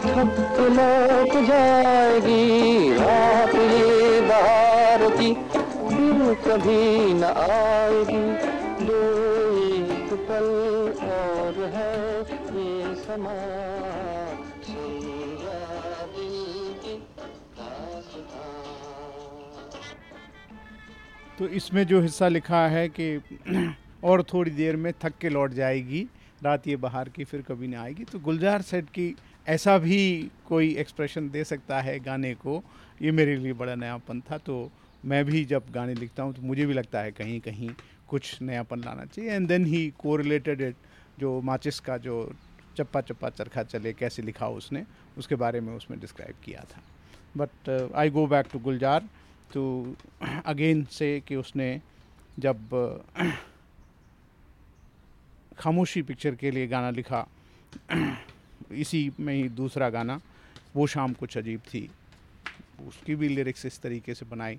थक 0.06 0.60
लौट 0.78 1.36
जाएगी 1.46 2.92
रात 2.94 3.54
ये 3.54 4.20
बाहर 4.30 5.08
की, 5.10 5.32
फिर 5.34 6.34
कभी 6.46 7.12
न 7.12 7.34
आएगी। 7.44 8.24
दो 8.82 9.02
एक 9.62 10.12
पल 10.28 10.81
समा 13.12 13.32
तो 21.38 21.46
इसमें 21.48 21.86
जो 21.86 22.00
हिस्सा 22.00 22.28
लिखा 22.28 22.66
है 22.68 22.88
कि 22.88 23.06
और 24.04 24.22
थोड़ी 24.32 24.50
देर 24.50 24.76
में 24.76 24.92
थक 25.02 25.12
के 25.20 25.28
लौट 25.28 25.52
जाएगी, 25.52 26.06
रात 26.42 26.68
ये 26.68 26.76
बाहर 26.76 27.08
की 27.08 27.24
फिर 27.24 27.42
कभी 27.42 27.66
नहीं 27.68 27.80
आएगी। 27.80 28.04
तो 28.04 28.18
गुलजार 28.18 28.62
सेट 28.62 28.88
की 28.90 29.14
ऐसा 29.46 29.76
भी 29.78 30.30
कोई 30.48 30.74
एक्सप्रेशन 30.76 31.28
दे 31.30 31.44
सकता 31.44 31.80
है 31.80 31.98
गाने 32.00 32.34
को? 32.34 32.62
ये 33.02 33.12
मेरे 33.12 33.36
लिए 33.36 33.52
बड़ा 33.52 33.74
नयापन 33.74 34.20
था 34.30 34.38
तो 34.38 34.70
मैं 35.04 35.24
भी 35.24 35.44
जब 35.44 35.70
गाने 35.74 35.94
लिखता 35.94 36.22
हूँ 36.22 36.34
तो 36.34 36.42
मुझे 36.42 36.66
भी 36.66 36.74
लगता 36.74 37.00
है 37.00 37.12
कहीं 37.12 37.40
कहीं 37.40 37.70
कुछ 38.08 38.40
नयापन 38.42 38.80
लाना 38.84 39.04
चाहिए। 39.04 39.30
And 39.30 39.48
then 39.48 39.66
he 39.66 39.86
correlated 39.98 40.60
it 40.60 40.76
जो 41.20 41.40
माचिस 41.40 41.80
का 41.80 41.96
जो 41.98 42.16
चप्पा 42.76 43.00
चप्पा 43.00 43.30
चरखा 43.30 43.62
चले 43.62 43.92
कैसे 43.92 44.22
लिखा 44.22 44.48
उसने, 44.48 44.84
उसके 45.18 45.34
बारे 45.34 45.60
में 45.60 45.72
उसमें 45.76 46.00
डिस्क्राइब 46.00 46.34
किया 46.44 46.60
था। 46.60 46.82
But 47.36 47.92
I 47.94 48.10
go 48.10 48.26
back 48.26 48.46
to 48.52 48.58
Gulzar 48.58 49.08
तो 49.52 49.94
अगेन 50.46 50.84
से 50.84 51.22
कि 51.28 51.36
उसने 51.36 51.80
जब, 52.38 52.58
खामोशी 55.58 56.02
पिक्चर 56.02 56.34
के 56.34 56.50
लिए 56.50 56.66
गाना 56.66 56.90
लिखा, 56.90 57.26
इसी 58.72 59.12
में 59.20 59.34
ही 59.34 59.48
दूसरा 59.48 59.90
गाना, 59.90 60.20
वो 60.76 60.86
शाम 60.86 61.12
कुछ 61.12 61.38
अजीब 61.38 61.60
थी। 61.60 61.90
उसकी 62.88 63.14
भी 63.14 63.28
लिरिक्स 63.28 63.66
इस 63.66 63.80
तरीके 63.80 64.14
से 64.14 64.26
बनाई 64.26 64.56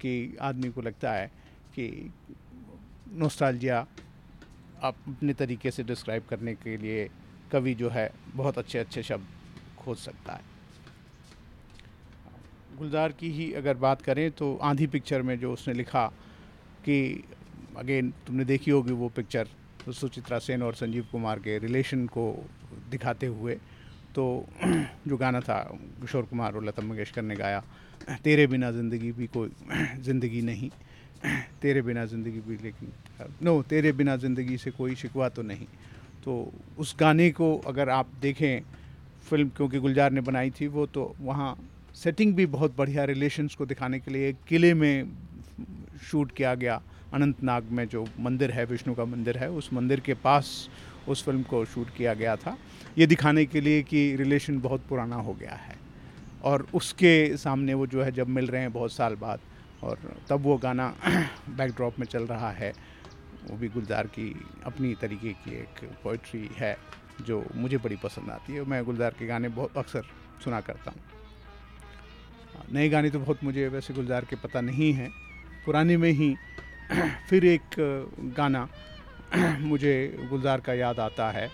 कि 0.00 0.36
आदमी 0.40 0.70
को 0.70 0.80
लगता 0.80 1.12
है 1.12 1.26
कि 1.74 2.12
नोस्टाल्जिया 3.12 3.86
अपने 4.82 5.34
तरीके 5.34 5.70
से 5.70 5.82
डिस्क्राइब 5.82 6.24
करने 6.30 6.54
के 6.54 6.76
लिए 6.76 7.08
कवि 7.52 7.74
जो 7.74 7.88
है, 7.90 8.10
बहुत 8.34 8.58
अच्छे 8.58 8.78
अच्छे 8.78 9.02
शब्द 9.02 9.26
खोज 9.78 9.96
सकता 9.98 10.32
है। 10.32 10.54
गुलजार 12.78 13.12
की 13.12 13.30
ही 13.32 13.52
अगर 13.52 13.74
बात 13.76 14.02
करें 14.02 14.30
तो 14.30 14.54
आंधी 14.62 14.86
पिक्चर 14.86 15.22
में 15.22 15.38
जो 15.40 15.52
उसने 15.52 15.74
लिखा 15.74 16.06
कि 16.84 16.98
अगेन 17.78 18.12
तुमने 18.26 18.44
देखी 18.44 18.70
होगी 18.70 18.92
वो 18.92 19.08
पिक्चर 19.16 19.48
तो 19.86 19.92
सुचित्रा 19.92 20.38
सेन 20.38 20.62
और 20.62 20.74
संजीव 20.74 21.06
कुमार 21.12 21.38
के 21.38 21.58
रिलेशन 21.58 22.06
को 22.06 22.24
दिखाते 22.90 23.26
हुए 23.26 23.54
तो 24.14 24.24
जो 25.08 25.16
गाना 25.16 25.40
था, 25.40 25.58
किशोर 26.00 26.24
कुमार 26.24 26.54
और 26.54 26.64
लता 26.64 26.82
मंगेशकर 26.82 27.22
ने 27.22 27.36
गाया, 27.36 27.62
तेरे 28.24 28.46
बिना 28.46 28.70
ज़िंदगी 28.70 29.12
भी 29.12 29.26
कोई 29.26 29.50
ज़िंदगी 30.02 30.42
नहीं। 30.42 30.70
तेरे 31.62 31.82
बिना 31.82 32.04
ज़िंदगी 32.06 32.40
भी 32.40 32.56
लेकिन 32.62 32.92
नो 33.42 33.62
तेरे 33.62 33.92
बिना 33.92 34.16
ज़िंदगी 34.16 34.56
से 34.58 34.70
कोई 34.70 34.94
शिकवा 34.94 35.28
तो 35.28 35.42
नहीं। 35.42 35.66
तो 36.26 36.32
उस 36.78 36.94
गाने 37.00 37.30
को 37.30 37.56
अगर 37.66 37.88
आप 37.88 38.06
देखें, 38.20 38.60
फ़िल्म 39.28 39.48
क्योंकि 39.56 39.78
गुलजार 39.78 40.10
ने 40.12 40.20
बनाई 40.20 40.50
थी 40.50 40.66
वो 40.66 40.86
तो 40.86 41.14
वहाँ 41.20 41.56
सेटिंग 41.94 42.34
भी 42.34 42.46
बहुत 42.46 42.76
बढ़िया 42.76 43.04
रिलेशंस 43.04 43.54
को 43.54 43.66
दिखाने 43.66 43.98
के 44.00 44.10
लिए 44.10 44.32
किले 44.48 44.72
में 44.74 45.10
शूट 46.10 46.32
किया 46.32 46.54
गया। 46.54 46.80
अनंतनाग 47.14 47.68
में 47.72 47.86
जो 47.88 48.04
मंदिर 48.20 48.50
है, 48.50 48.64
विष्णु 48.64 48.94
का 48.94 49.04
मंदिर 49.04 49.38
है, 49.38 49.50
उस 49.50 49.72
मंदिर 49.72 50.00
के 50.00 50.14
पास 50.14 50.68
उस 51.08 51.24
फ़िल्म 51.24 51.42
को 51.42 51.64
शूट 51.64 51.94
किया 51.96 52.14
गया 52.14 52.34
था। 52.36 52.56
ये 52.98 53.06
दिखाने 53.06 53.44
के 53.46 53.60
लिए 53.60 53.82
कि 53.82 54.16
रिलेशन 54.16 54.58
बहुत 54.60 54.82
पुराना 54.88 55.16
हो 55.16 55.34
गया 55.34 55.54
है 55.56 55.76
और 56.44 56.66
उसके 56.74 57.36
सामने 57.36 57.74
वो 57.74 57.86
जो 57.86 58.02
है, 58.02 58.10
जब 58.12 58.28
मिल 58.28 58.46
रहे 58.46 58.60
हैं 58.62 58.72
बहुत 58.72 58.92
साल 58.92 59.14
बाद 59.14 59.40
और 59.82 59.98
तब 60.28 60.42
वो 60.42 60.56
गाना 60.58 60.92
बैकड्रॉप 61.48 61.98
में 61.98 62.06
चल 62.06 62.26
रहा 62.26 62.50
है। 62.50 62.72
वो 63.50 63.56
भी 63.56 63.68
गुलजार 63.68 64.06
की 64.06 64.46
अपनी 64.64 64.94
तरीके 64.94 65.32
की 65.32 65.54
एक 65.56 65.90
पोइट्री 66.04 66.50
है, 66.56 66.76
जो 67.20 67.44
मुझे 67.54 67.78
बड़ी 67.78 67.96
पसंद 67.96 68.30
आती 68.30 68.52
है। 68.52 68.64
मैं 68.64 68.84
गुलजार 68.84 69.14
के 69.18 69.26
गाने 69.26 69.48
बहुत 69.48 69.76
अक्सर 69.76 70.02
सुना 70.44 70.60
करता 70.60 70.90
हूँ। 70.90 71.00
नए 72.72 72.88
गाने 72.88 73.10
तो 73.10 73.20
बहुत 73.20 73.44
मुझे 73.44 73.68
वैसे 73.68 73.94
गुलजार 73.94 74.24
के 74.24 74.36
पता 74.36 74.60
नहीं 74.60 74.92
है। 74.92 75.10
पुराने 75.66 75.96
में 75.96 76.10
ही 76.10 76.34
फिर 77.30 77.44
एक 77.44 77.76
गाना 78.36 78.68
मुझे 79.60 80.26
गुलजार 80.30 80.60
का 80.60 80.74
याद 80.74 81.00
आता 81.00 81.30
है। 81.30 81.50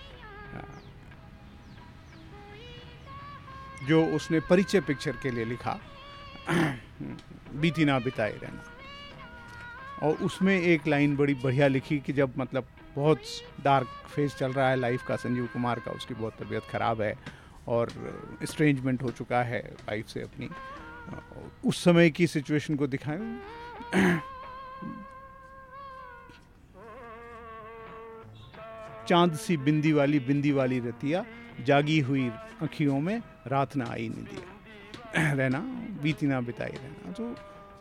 जो 3.87 4.05
उसने 4.07 4.41
परिचय 4.41 4.81
पिक्चर 4.81 5.17
के 5.23 5.31
लिए 5.31 5.45
लिखा। 5.45 5.79
बीती 7.55 7.85
ना 7.85 7.99
बिताए 7.99 8.33
रहना। 8.33 8.65
और 10.03 10.15
उसमें 10.23 10.59
एक 10.61 10.87
लाइन 10.87 11.17
बड़ी 11.17 11.35
बढ़िया 11.35 11.67
लिखी 11.69 11.99
कि 11.99 12.13
जब 12.13 12.33
मतलब 12.39 12.67
बहुत 12.97 13.23
डार्क 13.65 13.89
फ़ेज़ 14.15 14.35
चल 14.37 14.53
रहा 14.53 14.69
है 14.71 14.77
लाइफ 14.77 15.07
का, 15.07 15.17
संजीव 15.17 15.49
कुमार 15.53 15.81
का, 15.81 15.91
उसकी 15.91 16.15
बहुत 16.15 16.35
तबीयत 16.41 16.63
ख़राब 16.63 17.01
है 17.03 17.15
और 17.69 17.91
स्ट्रेंजमेंट 18.45 19.03
हो 19.03 19.11
चुका 19.11 19.43
है 19.43 19.61
वाइफ 19.89 20.07
से 20.09 20.23
अपनी। 20.23 20.49
उस 21.65 21.83
समय 21.85 22.11
की 22.11 22.27
सिचुएशन 22.27 22.77
को 22.77 22.87
दिखाएँ। 22.87 23.39
चाँद 29.09 29.35
सी 29.35 29.57
बिंदी 29.57 29.93
वाली 29.93 30.19
बिंदी 30.21 30.53
वाली 30.53 30.79
रतिया, 30.81 31.25
जागी 31.67 31.99
हुई 32.01 32.31
अखियों 32.63 32.99
में 33.01 33.23
रात 33.47 33.77
ना 33.77 33.87
आई 33.91 34.09
नहीं 34.09 34.25
दिया 34.25 35.33
रहना, 35.33 35.59
बीती 36.03 36.27
ना 36.27 36.41
बिताई 36.41 36.71
रहना। 36.71 37.13
तो 37.13 37.35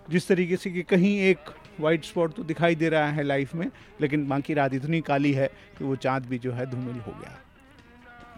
जिस 0.09 0.27
तरीके 0.27 0.57
से 0.57 0.71
कि 0.71 0.83
कहीं 0.83 1.19
एक 1.21 1.49
वाइट 1.81 2.05
स्पॉट 2.05 2.33
तो 2.33 2.43
दिखाई 2.43 2.75
दे 2.75 2.89
रहा 2.89 3.09
है 3.11 3.23
लाइफ 3.23 3.53
में 3.55 3.69
लेकिन 4.01 4.27
बाकी 4.27 4.53
रात 4.53 4.73
इतनी 4.73 5.01
काली 5.01 5.33
है 5.33 5.47
कि 5.77 5.83
वो 5.83 5.95
चाँद 5.95 6.25
भी 6.25 6.39
जो 6.39 6.51
है 6.51 6.65
धूमिल 6.71 6.99
हो 6.99 7.11
गया। 7.11 7.37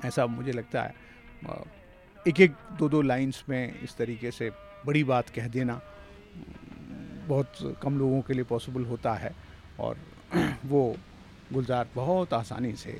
ऐसा 0.06 0.26
मुझे 0.26 0.52
लगता 0.52 0.84
है। 0.84 0.94
एक 2.28 2.40
एक 2.42 2.52
दो 2.80 2.90
दो 2.90 3.02
लाइंस 3.02 3.44
में 3.50 3.80
इस 3.82 3.96
तरीके 3.98 4.32
से 4.32 4.52
बड़ी 4.86 5.04
बात 5.04 5.30
कह 5.30 5.48
देना 5.48 5.82
बहुत 7.28 7.80
कम 7.82 8.00
लोगों 8.00 8.22
के 8.22 8.34
लिए 8.34 8.44
पॉसिबल 8.44 8.86
होता 8.86 9.14
है 9.14 9.36
और 9.80 9.98
वो 10.66 10.96
गुलजार 11.54 11.88
बहुत 11.96 12.34
आसानी 12.34 12.74
से 12.74 12.92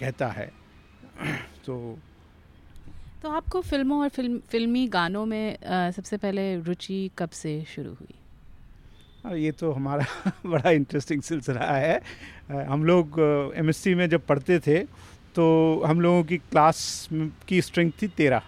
कहता 0.00 0.28
है। 0.28 0.52
तो 1.66 1.98
तो 3.22 3.30
आपको 3.30 3.60
फ़िल्मों 3.60 4.00
और 4.00 4.08
फ़िल्म 4.08 4.38
फिल्मी 4.38 4.86
गानों 4.88 5.26
में 5.26 5.58
आ, 5.64 5.90
सबसे 5.90 6.16
पहले 6.16 6.60
रुचि 6.60 7.10
कब 7.18 7.30
से 7.30 7.64
शुरू 7.64 7.92
हुई? 7.94 8.14
हाँ, 9.24 9.36
ये 9.36 9.50
तो 9.52 9.70
हमारा 9.72 10.04
बड़ा 10.46 10.70
इंटरेस्टिंग 10.70 11.20
सिलसिला 11.22 11.66
है। 11.66 12.00
हम 12.68 12.84
लोग 12.84 13.18
एमएससी 13.56 13.94
में 13.94 14.08
जब 14.10 14.26
पढ़ते 14.26 14.58
थे 14.58 14.78
तो 15.34 15.44
हम 15.86 16.00
लोगों 16.00 16.22
की 16.24 16.36
क्लास 16.38 17.08
की 17.48 17.60
स्ट्रेंथ 17.62 17.90
थी 18.02 18.08
तेरह। 18.16 18.42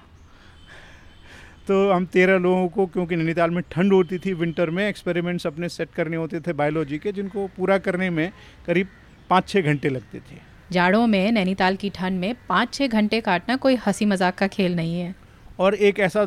तो 1.69 1.90
हम 1.93 2.07
तेरह 2.07 2.38
लोगों 2.38 2.66
को 2.69 2.87
क्योंकि 2.87 3.16
नैनीताल 3.16 3.50
में 3.50 3.62
ठंड 3.71 3.93
होती 3.93 4.19
थी 4.19 4.33
विंटर 4.35 4.71
में 4.71 4.87
एक्सपेरिमेंट्स 4.88 5.47
अपने 5.47 5.69
सेट 5.69 5.90
करने 5.95 6.16
होते 6.16 6.40
थे 6.40 6.52
बायोलॉजी 6.52 6.99
के 6.99 7.12
जिनको 7.12 7.47
पूरा 7.57 7.78
करने 7.78 8.11
में 8.11 8.31
करीब 8.66 8.88
पाँच 9.31 9.49
छः 9.49 9.62
घंटे 9.62 9.88
लगते 9.88 10.19
थे। 10.21 10.38
जाड़ों 10.73 11.07
में 11.07 11.33
नैनीताल 11.33 11.76
की 11.76 11.90
ठंड 11.90 12.21
में 12.21 12.35
पाँच 12.49 12.75
छः 12.75 12.87
घंटे 12.88 13.21
काटना 13.21 13.57
कोई 13.57 13.76
हँसी 13.87 14.04
मज़ाक 14.07 14.38
का 14.38 14.47
खेल 14.49 14.76
नहीं 14.76 15.00
है। 15.00 15.14
और 15.59 15.75
एक 15.76 15.99
ऐसा 16.00 16.26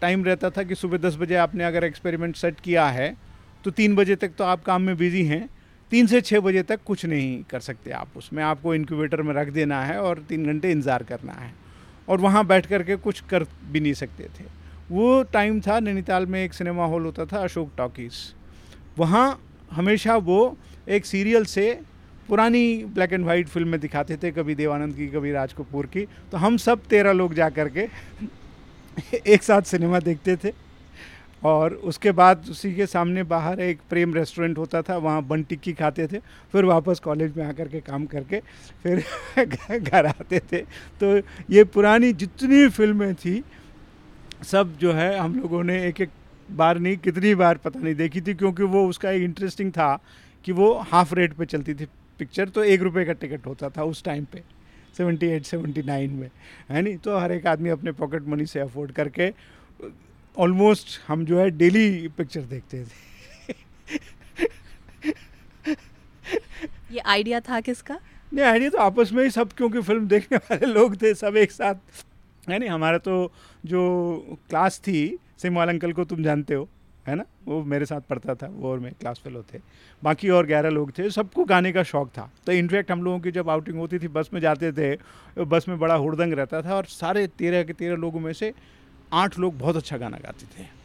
टाइम 0.00 0.24
रहता 0.24 0.50
था 0.50 0.62
कि 0.62 0.74
सुबह 0.74 0.98
दस 0.98 1.16
बजे 1.16 1.34
आपने 1.42 1.64
अगर 1.64 1.84
एक्सपेरिमेंट 1.84 2.36
सेट 2.36 2.60
किया 2.60 2.86
है 2.88 3.14
तो 3.66 3.70
तीन 3.70 3.94
बजे 3.96 4.14
तक 4.16 4.30
तो 4.38 4.44
आप 4.44 4.62
काम 4.64 4.82
में 4.82 4.96
बिज़ी 4.96 5.24
हैं। 5.26 5.48
तीन 5.90 6.06
से 6.06 6.20
छः 6.20 6.40
बजे 6.40 6.62
तक 6.62 6.80
कुछ 6.86 7.04
नहीं 7.06 7.42
कर 7.50 7.60
सकते 7.60 7.90
आप 7.90 8.08
उसमें। 8.16 8.42
आपको 8.42 8.74
इंक्यूबेटर 8.74 9.22
में 9.22 9.32
रख 9.34 9.48
देना 9.48 9.80
है 9.84 9.98
और 10.00 10.18
तीन 10.28 10.44
घंटे 10.46 10.70
इंतज़ार 10.70 11.02
करना 11.02 11.32
है। 11.32 11.52
और 12.08 12.20
वहाँ 12.20 12.44
बैठ 12.46 12.66
कर 12.66 12.82
के 12.82 12.96
कुछ 12.96 13.20
कर 13.20 13.44
भी 13.72 13.80
नहीं 13.80 13.92
सकते 13.92 14.24
थे। 14.24 14.44
वो 14.90 15.22
टाइम 15.22 15.60
था, 15.60 15.78
नैनीताल 15.80 16.26
में 16.26 16.42
एक 16.44 16.54
सिनेमा 16.54 16.84
हॉल 16.84 17.04
होता 17.04 17.24
था, 17.24 17.38
अशोक 17.38 17.70
टॉकीज़ 17.76 18.14
वहाँ 18.98 19.40
हमेशा 19.70 20.16
वो 20.18 20.56
एक 20.88 21.06
सीरियल 21.06 21.44
से 21.44 21.66
पुरानी 22.28 22.84
ब्लैक 22.84 23.12
एंड 23.12 23.24
वाइट 23.24 23.48
फ़िल्में 23.48 23.78
दिखाते 23.80 24.16
थे, 24.16 24.30
कभी 24.30 24.54
देवानंद 24.54 24.94
की, 24.96 25.08
कभी 25.08 25.32
राज 25.32 25.52
कपूर 25.52 25.86
की। 25.86 26.06
तो 26.32 26.38
हम 26.38 26.56
सब 26.56 26.86
तेरह 26.86 27.12
लोग 27.12 27.34
जा 27.34 27.50
कर 27.50 27.68
के 27.68 27.88
एक 29.26 29.42
साथ 29.42 29.62
सिनेमा 29.62 30.00
देखते 30.00 30.36
थे। 30.36 30.65
और 31.42 31.74
उसके 31.84 32.12
बाद 32.12 32.46
उसी 32.50 32.74
के 32.74 32.86
सामने 32.86 33.22
बाहर 33.22 33.60
एक 33.60 33.80
प्रेम 33.90 34.14
रेस्टोरेंट 34.14 34.58
होता 34.58 34.82
था, 34.82 34.96
वहाँ 34.96 35.22
बन 35.22 35.42
टिक्की 35.42 35.72
खाते 35.72 36.06
थे, 36.06 36.18
फिर 36.52 36.64
वापस 36.64 37.00
कॉलेज 37.00 37.36
में 37.36 37.44
आकर 37.44 37.68
के 37.68 37.80
काम 37.80 38.06
करके 38.06 38.40
फिर 38.82 39.04
घर 39.78 40.06
आते 40.06 40.40
थे। 40.52 40.60
तो 41.00 41.16
ये 41.50 41.64
पुरानी 41.66 42.12
जितनी 42.14 42.68
फ़िल्में 42.68 43.14
थी, 43.14 43.42
सब 44.42 44.76
जो 44.78 44.92
है 44.92 45.16
हम 45.18 45.34
लोगों 45.34 45.62
ने 45.64 45.82
एक 45.86 46.00
एक 46.00 46.10
बार 46.48 46.78
नहीं, 46.78 46.96
कितनी 46.96 47.34
बार 47.34 47.56
पता 47.56 47.80
नहीं 47.80 47.94
देखी 47.94 48.20
थी, 48.20 48.34
क्योंकि 48.34 48.62
वो 48.64 48.86
उसका 48.88 49.10
एक 49.10 49.22
इंटरेस्टिंग 49.22 49.70
था 49.72 49.98
कि 50.44 50.52
वो 50.52 50.72
हाफ़ 50.90 51.14
रेट 51.14 51.32
पे 51.32 51.46
चलती 51.46 51.74
थी 51.74 51.86
पिक्चर 52.18 52.48
तो 52.48 52.64
एक 52.64 52.82
रुपये 52.82 53.04
का 53.04 53.12
टिकट 53.12 53.46
होता 53.46 53.68
था 53.68 53.84
उस 53.84 54.02
टाइम 54.04 54.24
पे 54.24 54.42
सेवेंटी 54.96 55.26
एट 55.26 55.44
सेवेंटी 55.44 55.82
नाइन 55.82 56.10
में। 56.10 56.30
है 56.70 56.82
नहीं? 56.82 56.96
तो 56.96 57.18
हर 57.18 57.32
एक 57.32 57.46
आदमी 57.46 57.70
अपने 57.70 57.92
पॉकेट 57.92 58.28
मनी 58.28 58.46
से 58.46 58.60
अफोर्ड 58.60 58.92
करके 58.92 59.28
ऑलमोस्ट 60.38 61.00
हम 61.08 61.24
जो 61.24 61.38
है 61.38 61.48
डेली 61.50 62.08
पिक्चर 62.16 62.40
देखते 62.42 62.84
थे। 62.84 63.54
ये 66.92 66.98
आइडिया 67.00 67.40
था 67.40 67.60
किसका? 67.60 67.98
नहीं 68.32 68.44
आइडिया 68.44 68.70
तो 68.70 68.78
आपस 68.78 69.12
में 69.12 69.22
ही 69.24 69.30
सब 69.30 69.52
क्योंकि 69.52 69.80
फ़िल्म 69.80 70.06
देखने 70.08 70.38
वाले 70.38 70.66
लोग 70.66 71.00
थे 71.02 71.14
सब 71.14 71.36
एक 71.36 71.52
साथ। 71.52 71.74
है 72.48 72.58
नहीं 72.58 72.68
हमारा 72.70 72.98
तो 72.98 73.32
जो 73.66 74.38
क्लास 74.48 74.78
थी 74.78 75.18
सिमवाल 75.38 75.68
अंकल 75.68 75.92
को 75.92 76.04
तुम 76.04 76.22
जानते 76.22 76.54
हो 76.54 76.68
है 77.06 77.14
ना? 77.14 77.24
वो 77.44 77.62
मेरे 77.64 77.86
साथ 77.86 78.00
पढ़ता 78.00 78.34
था 78.34 78.46
वो 78.46 78.70
और 78.70 78.78
मैं 78.78 78.92
क्लास 78.92 79.20
फेलो 79.24 79.42
थे। 79.52 79.58
बाकी 80.02 80.28
और 80.28 80.46
ग्यारह 80.46 80.70
लोग 80.70 80.90
थे 80.98 81.10
सबको 81.10 81.44
गाने 81.44 81.72
का 81.72 81.82
शौक 81.82 82.08
था। 82.08 82.30
तो 82.46 82.52
इनफैक्ट 82.52 82.90
हम 82.92 83.02
लोगों 83.02 83.20
की 83.20 83.30
जब 83.32 83.50
आउटिंग 83.50 83.78
होती 83.78 83.98
थी 83.98 84.08
बस 84.08 84.30
में 84.34 84.40
जाते 84.40 84.72
थे 84.72 85.44
बस 85.44 85.68
में 85.68 85.78
बड़ा 85.78 85.94
हुड़दंग 85.94 86.32
रहता 86.32 86.62
था 86.62 86.74
और 86.74 86.84
सारे 86.90 87.26
तेरह 87.38 87.62
के 87.62 87.72
तेरह 87.72 87.96
लोगों 87.96 88.20
में 88.20 88.32
से 88.32 88.52
आठ 89.12 89.38
लोग 89.38 89.58
बहुत 89.58 89.76
अच्छा 89.76 89.96
गाना 89.96 90.16
गाते 90.16 90.46
थे। 90.46 90.76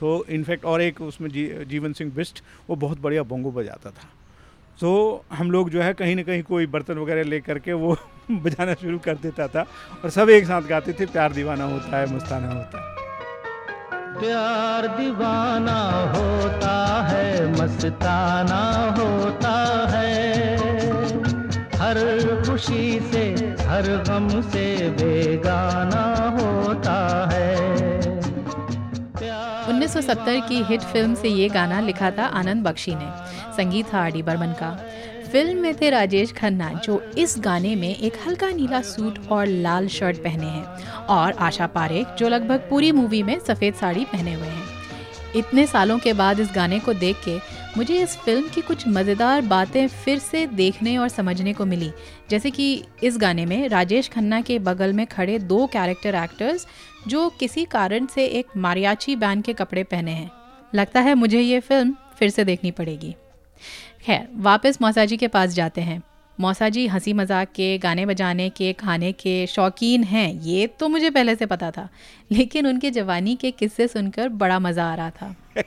तो 0.00 0.24
इनफैक्ट 0.30 0.64
और 0.64 0.82
एक 0.82 1.00
उसमें 1.00 1.30
जी, 1.30 1.64
जीवन 1.66 1.92
सिंह 1.92 2.12
बिस्ट 2.12 2.42
वो 2.70 2.76
बहुत 2.76 3.00
बढ़िया 3.00 3.22
बोंगो 3.22 3.50
बजाता 3.50 3.90
था। 3.90 4.08
तो 4.80 5.24
हम 5.32 5.50
लोग 5.50 5.70
जो 5.70 5.82
है 5.82 5.94
कहीं 5.94 6.16
ना 6.16 6.22
कहीं 6.22 6.42
कोई 6.42 6.66
बर्तन 6.66 6.94
वगैरह 6.94 7.22
ले 7.22 7.40
करके 7.40 7.72
वो 7.72 7.96
बजाना 8.30 8.74
शुरू 8.74 8.98
कर 8.98 9.14
देता 9.14 9.48
था 9.48 9.66
और 10.04 10.10
सब 10.10 10.30
एक 10.30 10.44
साथ 10.44 10.62
गाते 10.62 10.92
थे 10.92 11.06
प्यार 11.06 11.32
दीवाना 11.32 11.64
होता 11.64 11.98
है 11.98 12.14
मस्ताना 12.14 12.48
होता 12.48 12.78
है। 12.78 12.92
प्यार 14.20 14.86
दीवाना 14.86 15.90
होता 16.16 17.02
है 17.02 17.52
मस्ताना 17.52 18.94
होता 18.98 19.86
है। 19.90 20.56
हर 21.76 21.98
खुशी 22.46 23.00
से 23.00 23.28
हर 23.62 24.04
गम 24.08 24.42
से 24.42 24.90
बेगाना 24.90 26.02
होता 26.72 27.28
है। 27.32 27.50
1970 29.68 30.40
की 30.48 30.62
हिट 30.62 30.80
फ़िल्म 30.82 31.14
से 31.14 31.28
ये 31.28 31.48
गाना 31.48 31.80
लिखा 31.80 32.10
था 32.10 32.26
आनंद 32.34 32.64
बख्शी 32.64 32.94
ने। 32.94 33.08
संगीत 33.56 33.92
था 33.94 33.98
आर 33.98 34.10
डी 34.10 34.22
बर्मन 34.22 34.52
का। 34.52 34.70
फ़िल्म 35.32 35.58
में 35.58 35.74
थे 35.74 35.90
राजेश 35.90 36.32
खन्ना 36.32 36.72
जो 36.84 37.00
इस 37.18 37.34
गाने 37.38 37.74
में 37.76 37.96
एक 37.96 38.12
हल्का 38.26 38.48
नीला 38.50 38.80
सूट 38.82 39.18
और 39.30 39.46
लाल 39.46 39.88
शर्ट 39.88 40.16
पहने 40.16 40.46
हैं 40.46 40.96
और 41.10 41.32
आशा 41.32 41.66
पारेख 41.66 42.06
जो 42.18 42.28
लगभग 42.28 42.66
पूरी 42.70 42.92
मूवी 42.92 43.22
में 43.22 43.38
सफ़ेद 43.38 43.74
साड़ी 43.74 44.04
पहने 44.04 44.34
हुए 44.34 44.46
हैं। 44.46 44.70
इतने 45.36 45.66
सालों 45.66 45.98
के 45.98 46.12
बाद 46.12 46.40
इस 46.40 46.50
गाने 46.54 46.78
को 46.78 46.92
देख 46.94 47.16
के 47.28 47.38
मुझे 47.76 48.02
इस 48.02 48.16
फ़िल्म 48.16 48.48
की 48.48 48.60
कुछ 48.60 48.88
मज़ेदार 48.88 49.40
बातें 49.40 49.88
फिर 49.88 50.18
से 50.18 50.46
देखने 50.46 50.98
और 50.98 51.08
समझने 51.08 51.52
को 51.52 51.64
मिली। 51.64 51.92
जैसे 52.30 52.50
कि 52.50 52.84
इस 53.02 53.18
गाने 53.18 53.46
में 53.46 53.68
राजेश 53.68 54.08
खन्ना 54.08 54.40
के 54.40 54.58
बगल 54.58 54.92
में 54.92 55.06
खड़े 55.06 55.38
दो 55.38 55.66
कैरेक्टर 55.66 56.14
एक्टर्स 56.14 56.66
जो 57.08 57.28
किसी 57.30 57.64
कारण 57.64 58.06
से 58.06 58.26
एक 58.26 58.46
मारियाची 58.56 59.16
बैंड 59.16 59.44
के 59.44 59.52
कपड़े 59.52 59.84
पहने 59.84 60.10
हैं। 60.10 60.30
लगता 60.74 61.00
है 61.00 61.14
मुझे 61.14 61.40
ये 61.40 61.60
फ़िल्म 61.60 61.96
फिर 62.18 62.30
से 62.30 62.44
देखनी 62.44 62.70
पड़ेगी। 62.70 63.14
खैर, 64.02 64.28
वापस 64.36 64.78
मौसा 64.82 65.04
जी 65.04 65.16
के 65.16 65.28
पास 65.28 65.50
जाते 65.50 65.80
हैं। 65.80 66.02
मौसा 66.40 66.68
जी 66.68 66.86
हँसी 66.86 67.12
मज़ाक 67.12 67.48
के, 67.48 67.78
गाने 67.78 68.06
बजाने 68.06 68.50
के, 68.50 68.72
खाने 68.72 69.12
के 69.12 69.46
शौकीन 69.46 70.04
हैं, 70.04 70.40
ये 70.40 70.66
तो 70.66 70.88
मुझे 70.88 71.10
पहले 71.10 71.36
से 71.36 71.46
पता 71.46 71.70
था। 71.70 71.88
लेकिन 72.32 72.66
उनके 72.66 72.90
जवानी 72.90 73.36
के 73.36 73.50
किस्से 73.50 73.88
सुनकर 73.88 74.28
बड़ा 74.28 74.58
मज़ा 74.58 74.92
आ 74.92 74.94
रहा 74.94 75.10
था। 75.10 75.36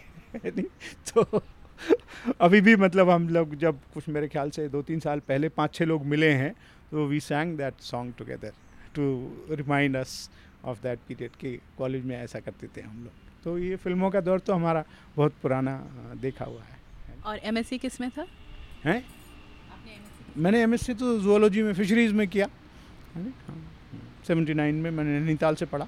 तो 1.14 1.44
अभी 2.42 2.62
भी 2.62 2.76
मतलब 2.76 3.10
हम 3.10 3.28
लोग 3.30 3.56
जब 3.56 3.80
कुछ 3.94 4.10
मेरे 4.10 4.28
ख्याल 4.28 4.50
से 4.50 4.68
दो 4.70 4.82
तीन 4.82 5.00
साल 5.00 5.20
पहले 5.20 5.50
पाँच 5.50 5.74
छः 5.74 5.86
लोग 5.86 6.06
मिले 6.06 6.32
हैं 6.32 6.54
तो 6.92 7.06
we 7.08 7.20
sang 7.20 7.58
that 7.58 7.74
song 7.82 8.14
together 8.18 8.54
to 8.96 9.06
remind 9.52 9.96
us 9.98 10.30
of 10.66 10.82
that 10.84 11.00
period 11.08 11.32
कि 11.32 11.60
कॉलेज 11.78 12.06
में 12.06 12.18
ऐसा 12.18 12.40
करते 12.40 12.68
थे 12.68 12.82
हम 12.82 13.04
लोग। 13.04 13.44
तो 13.44 13.58
ये 13.58 13.76
फ़िल्मों 13.76 14.10
का 14.12 14.22
दौर 14.22 14.40
तो 14.40 14.54
हमारा 14.54 14.84
बहुत 15.16 15.34
पुराना 15.42 15.78
देखा 16.22 16.46
हुआ 16.46 16.62
है। 16.62 16.78
और 17.26 17.38
एम 17.38 17.58
एस 17.58 17.70
किसमें 17.82 18.10
था? 18.10 18.26
हैं? 18.86 19.06
मैंने 20.38 20.62
एमएससी 20.62 20.94
तो 20.94 21.20
जूलॉजी 21.20 21.62
में 21.62 21.74
फिशरीज़ 21.74 22.14
में 22.14 22.28
किया। 22.28 22.48
सेवेंटी 24.28 24.54
नाइन 24.54 24.76
में 24.76 24.92
मैंने 24.92 25.20
नैनीताल 25.20 25.56
से 25.56 25.66
पढ़ा। 25.66 25.88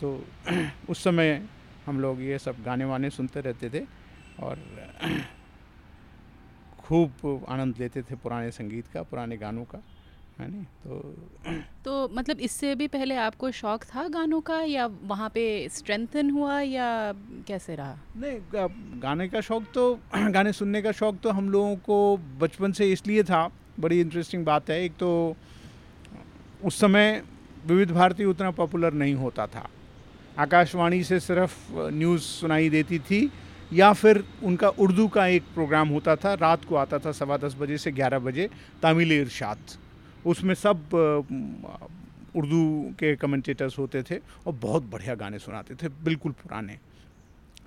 तो 0.00 0.24
उस 0.90 1.04
समय 1.04 1.42
हम 1.86 2.00
लोग 2.00 2.22
ये 2.22 2.38
सब 2.38 2.62
गाने 2.64 2.84
वाने 2.84 3.10
सुनते 3.10 3.40
रहते 3.40 3.70
थे। 3.70 3.84
और 4.42 4.58
खूब 6.78 7.44
आनंद 7.48 7.78
लेते 7.78 8.02
थे 8.02 8.14
पुराने 8.16 8.50
संगीत 8.50 8.86
का 8.94 9.02
पुराने 9.02 9.36
गानों 9.36 9.64
का 9.64 9.78
है 10.40 10.50
नहीं 10.50 10.64
तो 10.84 11.14
तो 11.84 11.92
मतलब 12.12 12.40
इससे 12.40 12.74
भी 12.74 12.86
पहले 12.88 13.14
आपको 13.16 13.50
शौक 13.50 13.84
था 13.84 14.06
गानों 14.08 14.40
का 14.40 14.60
या 14.62 14.86
वहाँ 14.86 15.28
पे 15.34 15.44
स्ट्रेंथन 15.68 16.30
हुआ 16.30 16.60
या 16.60 16.88
कैसे 17.48 17.74
रहा? 17.76 17.96
नहीं 18.16 18.38
गाने 19.02 19.28
का 19.28 19.40
शौक 19.40 19.64
तो 19.74 19.84
गाने 20.34 20.52
सुनने 20.52 20.82
का 20.82 20.92
शौक 20.92 21.18
तो 21.22 21.30
हम 21.30 21.48
लोगों 21.50 21.76
को 21.76 22.16
बचपन 22.40 22.72
से 22.72 22.90
इसलिए 22.92 23.22
था 23.22 23.48
बड़ी 23.80 24.00
इंटरेस्टिंग 24.00 24.44
बात 24.44 24.70
है। 24.70 24.82
एक 24.84 24.92
तो 24.92 25.36
उस 26.64 26.80
समय 26.80 27.22
विविध 27.66 27.90
भारती 27.90 28.24
उतना 28.24 28.50
पॉपुलर 28.50 28.92
नहीं 28.92 29.14
होता 29.14 29.46
था। 29.46 29.68
आकाशवाणी 30.38 31.02
से 31.04 31.20
सिर्फ़ 31.20 31.56
न्यूज़ 31.72 32.22
सुनाई 32.22 32.68
देती 32.70 32.98
थी 32.98 33.26
या 33.72 33.92
फिर 33.92 34.24
उनका 34.44 34.68
उर्दू 34.68 35.06
का 35.08 35.26
एक 35.28 35.42
प्रोग्राम 35.54 35.88
होता 35.88 36.16
था, 36.16 36.34
रात 36.34 36.64
को 36.64 36.76
आता 36.76 36.98
था 36.98 37.12
सवा 37.12 37.36
दस 37.36 37.56
बजे 37.60 37.78
से 37.78 37.92
ग्यारह 37.92 38.18
बजे, 38.20 38.48
तामिल 38.82 39.12
इरशाद। 39.12 39.58
उसमें 40.26 40.54
सब 40.56 40.76
उर्दू 42.36 42.62
के 42.98 43.14
कमेंटेटर्स 43.16 43.78
होते 43.78 44.02
थे 44.02 44.16
और 44.46 44.52
बहुत 44.52 44.82
बढ़िया 44.90 45.14
गाने 45.14 45.38
सुनाते 45.38 45.74
थे, 45.74 45.88
बिल्कुल 46.04 46.32
पुराने। 46.34 46.78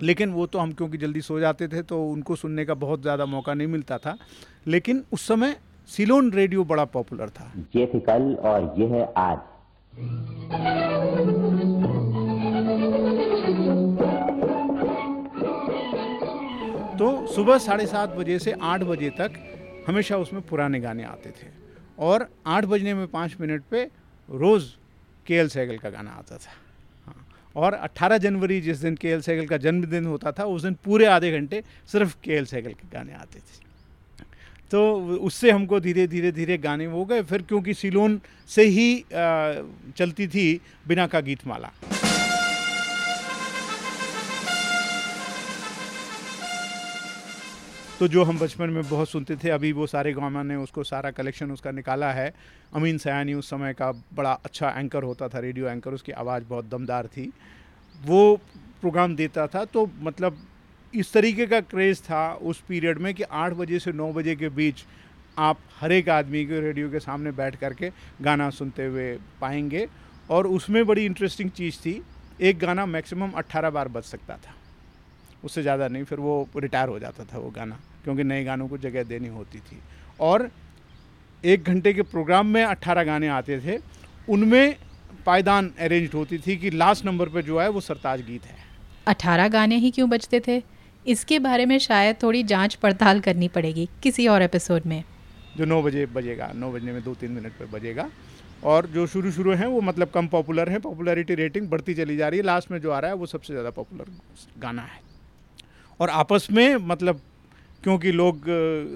लेकिन 0.02 0.30
वो 0.32 0.46
तो 0.46 0.58
हम 0.58 0.72
क्योंकि 0.72 0.98
जल्दी 0.98 1.20
सो 1.22 1.38
जाते 1.40 1.68
थे 1.68 1.82
तो 1.82 2.02
उनको 2.06 2.36
सुनने 2.36 2.64
का 2.64 2.74
बहुत 2.76 3.02
ज़्यादा 3.02 3.26
मौका 3.26 3.54
नहीं 3.54 3.68
मिलता 3.68 3.98
था। 3.98 4.16
लेकिन 4.66 5.04
उस 5.12 5.26
समय 5.28 5.56
सिलोन 5.88 6.30
रेडियो 6.32 6.64
बड़ा 6.64 6.84
पॉपुलर 6.86 7.28
था। 7.30 7.52
ये 7.76 7.86
थी 7.86 8.00
कल 8.00 8.34
और 8.42 8.74
ये 8.78 8.86
है 8.88 9.12
आज। 9.16 9.38
तो 17.04 17.26
सुबह 17.26 17.58
साढ़े 17.58 17.86
सात 17.86 18.10
बजे 18.16 18.38
से 18.38 18.52
आठ 18.64 18.82
बजे 18.82 19.08
तक 19.10 19.32
हमेशा 19.86 20.16
उसमें 20.16 20.40
पुराने 20.42 20.78
गाने 20.80 21.04
आते 21.04 21.30
थे। 21.30 21.46
और 22.00 22.26
आठ 22.46 22.64
बजने 22.64 22.94
में 22.94 23.06
पाँच 23.08 23.34
मिनट 23.40 23.62
पे 23.70 23.82
रोज़ 24.28 24.64
के 25.26 25.34
एल 25.34 25.48
सहगल 25.48 25.76
का 25.78 25.90
गाना 25.90 26.10
आता 26.12 26.36
था। 26.36 26.52
हाँ। 27.06 27.26
और 27.56 27.74
18 27.84 28.18
जनवरी 28.18 28.60
जिस 28.60 28.78
दिन 28.78 28.94
के 28.96 29.08
एल 29.08 29.20
सहगल 29.20 29.46
का 29.46 29.56
जन्मदिन 29.56 30.06
होता 30.06 30.32
था, 30.32 30.44
उस 30.44 30.62
दिन 30.62 30.76
पूरे 30.84 31.06
आधे 31.06 31.32
घंटे 31.32 31.62
सिर्फ़ 31.92 32.16
के 32.24 32.32
एल 32.32 32.46
सहगल 32.46 32.72
के 32.72 32.88
गाने 32.92 33.12
आते 33.14 33.38
थे। 33.38 33.62
तो 34.70 34.94
उससे 35.20 35.50
हमको 35.50 35.80
धीरे 35.80 36.06
धीरे 36.06 36.32
धीरे 36.32 36.58
गाने 36.58 36.84
हो 36.86 37.04
गए। 37.04 37.22
फिर 37.22 37.42
क्योंकि 37.42 37.74
सिलोन 37.74 38.20
से 38.48 38.64
ही 38.68 39.04
चलती 39.96 40.28
थी 40.28 40.60
बिना 40.88 41.06
का 41.06 41.20
गीतमाला। 41.20 41.70
तो 47.98 48.06
जो 48.08 48.22
हम 48.24 48.38
बचपन 48.38 48.70
में 48.70 48.88
बहुत 48.88 49.08
सुनते 49.08 49.34
थे, 49.36 49.50
अभी 49.50 49.70
वो 49.72 49.86
सारे 49.86 50.12
गामा 50.12 50.42
ने 50.42 50.56
उसको, 50.56 50.84
सारा 50.84 51.10
कलेक्शन 51.10 51.50
उसका 51.50 51.70
निकाला 51.70 52.10
है। 52.12 52.32
अमीन 52.74 52.96
सयानी 52.98 53.34
उस 53.34 53.50
समय 53.50 53.72
का 53.72 53.90
बड़ा 54.14 54.32
अच्छा 54.44 54.70
एंकर 54.70 55.02
होता 55.02 55.28
था 55.28 55.38
रेडियो 55.38 55.68
एंकर 55.68 55.94
उसकी 55.94 56.12
आवाज़ 56.12 56.44
बहुत 56.44 56.68
दमदार 56.70 57.06
थी। 57.06 57.30
वो 58.00 58.36
प्रोग्राम 58.80 59.14
देता 59.16 59.46
था 59.46 59.64
तो 59.64 59.88
मतलब 60.00 60.38
इस 60.94 61.12
तरीके 61.12 61.46
का 61.46 61.60
क्रेज़ 61.60 62.00
था 62.00 62.32
उस 62.42 62.62
पीरियड 62.68 62.98
में 62.98 63.12
कि 63.14 63.22
आठ 63.22 63.52
बजे 63.52 63.78
से 63.78 63.92
नौ 63.92 64.12
बजे 64.12 64.36
के 64.36 64.48
बीच 64.48 64.84
आप 65.38 65.58
हर 65.80 65.92
एक 65.92 66.08
आदमी 66.08 66.44
के 66.46 66.60
रेडियो 66.60 66.90
के 66.90 67.00
सामने 67.00 67.30
बैठ 67.32 67.56
करके 67.56 67.90
गाना 68.22 68.50
सुनते 68.50 68.86
हुए 68.86 69.12
पाएँगे। 69.40 69.86
और 70.30 70.46
उसमें 70.46 70.84
बड़ी 70.86 71.04
इंटरेस्टिंग 71.04 71.50
चीज़ 71.50 71.78
थी, 71.78 72.00
एक 72.40 72.58
गाना 72.58 72.86
मैक्सिमम 72.86 73.32
18 73.36 73.70
बार 73.70 73.88
बज 73.88 74.02
सकता 74.02 74.36
था। 74.36 74.54
उससे 75.44 75.62
ज़्यादा 75.62 75.88
नहीं 75.88 76.04
फिर 76.04 76.20
वो 76.20 76.48
रिटायर 76.56 76.88
हो 76.88 76.98
जाता 76.98 77.24
था 77.24 77.38
वो 77.38 77.50
गाना 77.50 77.78
क्योंकि 78.04 78.24
नए 78.24 78.44
गानों 78.44 78.68
को 78.68 78.78
जगह 78.78 79.02
देनी 79.04 79.28
होती 79.30 79.58
थी। 79.60 79.78
और 80.20 80.50
एक 81.44 81.64
घंटे 81.64 81.92
के 81.92 82.02
प्रोग्राम 82.04 82.46
में 82.48 82.64
18 82.64 83.04
गाने 83.04 83.28
आते 83.30 83.60
थे 83.60 83.78
उनमें 84.28 84.76
पायदान 85.26 85.72
अरेंज 85.80 86.14
होती 86.14 86.38
थी 86.38 86.56
कि 86.56 86.70
लास्ट 86.72 87.04
नंबर 87.04 87.28
पे 87.28 87.42
जो 87.42 87.60
है 87.60 87.68
वो 87.70 87.80
सरताज 87.82 88.22
गीत 88.22 88.44
है। 88.44 88.56
अठारह 89.08 89.48
गाने 89.50 89.76
ही 89.76 89.90
क्यों 89.90 90.08
बजते 90.10 90.40
थे? 90.40 90.62
इसके 91.06 91.38
बारे 91.38 91.66
में 91.66 91.78
शायद 91.80 92.16
थोड़ी 92.22 92.42
जाँच 92.44 92.74
पड़ताल 92.82 93.20
करनी 93.20 93.48
पड़ेगी 93.50 93.88
किसी 94.02 94.26
और 94.28 94.42
एपिसोड 94.42 94.86
में। 94.86 95.02
जो 95.56 95.64
नौ 95.64 95.82
बजे 95.82 96.06
बजेगा 96.08 96.50
नौ 96.54 96.70
बजने 96.72 96.92
में 96.92 97.02
दो 97.04 97.14
तीन 97.14 97.30
मिनट 97.32 97.52
पर 97.52 97.66
बजेगा। 97.72 98.08
और 98.64 98.86
जो 98.86 99.06
शुरू 99.06 99.30
शुरू 99.32 99.54
हैं 99.54 99.66
वो 99.66 99.80
मतलब 99.82 100.10
कम 100.10 100.26
पॉपुलर 100.28 100.68
हैं 100.70 100.80
पॉपुलैरिटी 100.80 101.34
रेटिंग 101.36 101.68
बढ़ती 101.68 101.94
चली 101.94 102.16
जा 102.16 102.28
रही 102.28 102.38
है। 102.38 102.44
लास्ट 102.46 102.70
में 102.70 102.78
जो 102.80 102.90
आ 102.90 102.98
रहा 102.98 103.10
है 103.10 103.16
वो 103.16 103.26
सबसे 103.28 103.52
ज़्यादा 103.52 103.70
पॉपुलर 103.72 104.10
गाना 104.58 104.82
है। 104.82 105.00
और 106.00 106.10
आपस 106.10 106.48
में 106.52 106.76
मतलब 106.86 107.20
क्योंकि 107.84 108.12
लोग 108.12 108.44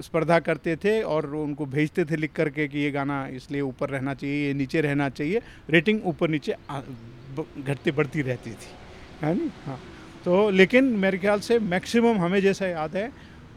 स्पर्धा 0.03 0.39
करते 0.39 0.75
थे 0.75 1.01
और 1.03 1.25
उनको 1.35 1.65
भेजते 1.65 2.05
थे 2.05 2.15
लिख 2.15 2.31
करके 2.35 2.67
कि 2.67 2.79
ये 2.79 2.91
गाना 2.91 3.25
इसलिए 3.33 3.61
ऊपर 3.61 3.89
रहना 3.89 4.13
चाहिए 4.13 4.47
ये 4.47 4.53
नीचे 4.53 4.81
रहना 4.81 5.09
चाहिए 5.09 5.41
रेटिंग 5.69 6.05
ऊपर 6.05 6.29
नीचे 6.29 6.55
घटती 6.71 7.91
बढ़ती 7.91 8.21
रहती 8.21 8.51
थी। 8.53 8.75
है 9.21 9.33
नी 9.35 9.51
हाँ। 9.65 9.79
तो 10.25 10.49
लेकिन 10.49 10.85
मेरे 10.97 11.17
ख्याल 11.17 11.39
से 11.39 11.59
मैक्सिमम 11.59 12.17
हमें 12.17 12.39
जैसा 12.41 12.67
याद 12.67 12.95
है 12.95 13.07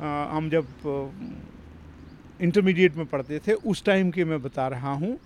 अ, 0.01 0.05
हम 0.05 0.51
जब 0.51 0.67
इंटरमीडिएट 2.41 2.97
में 2.97 3.07
पढ़ते 3.07 3.39
थे 3.47 3.53
उस 3.73 3.85
टाइम 3.85 4.11
की 4.11 4.25
मैं 4.25 4.41
बता 4.43 4.69
रहा 4.69 4.93
हूँ 4.95 5.19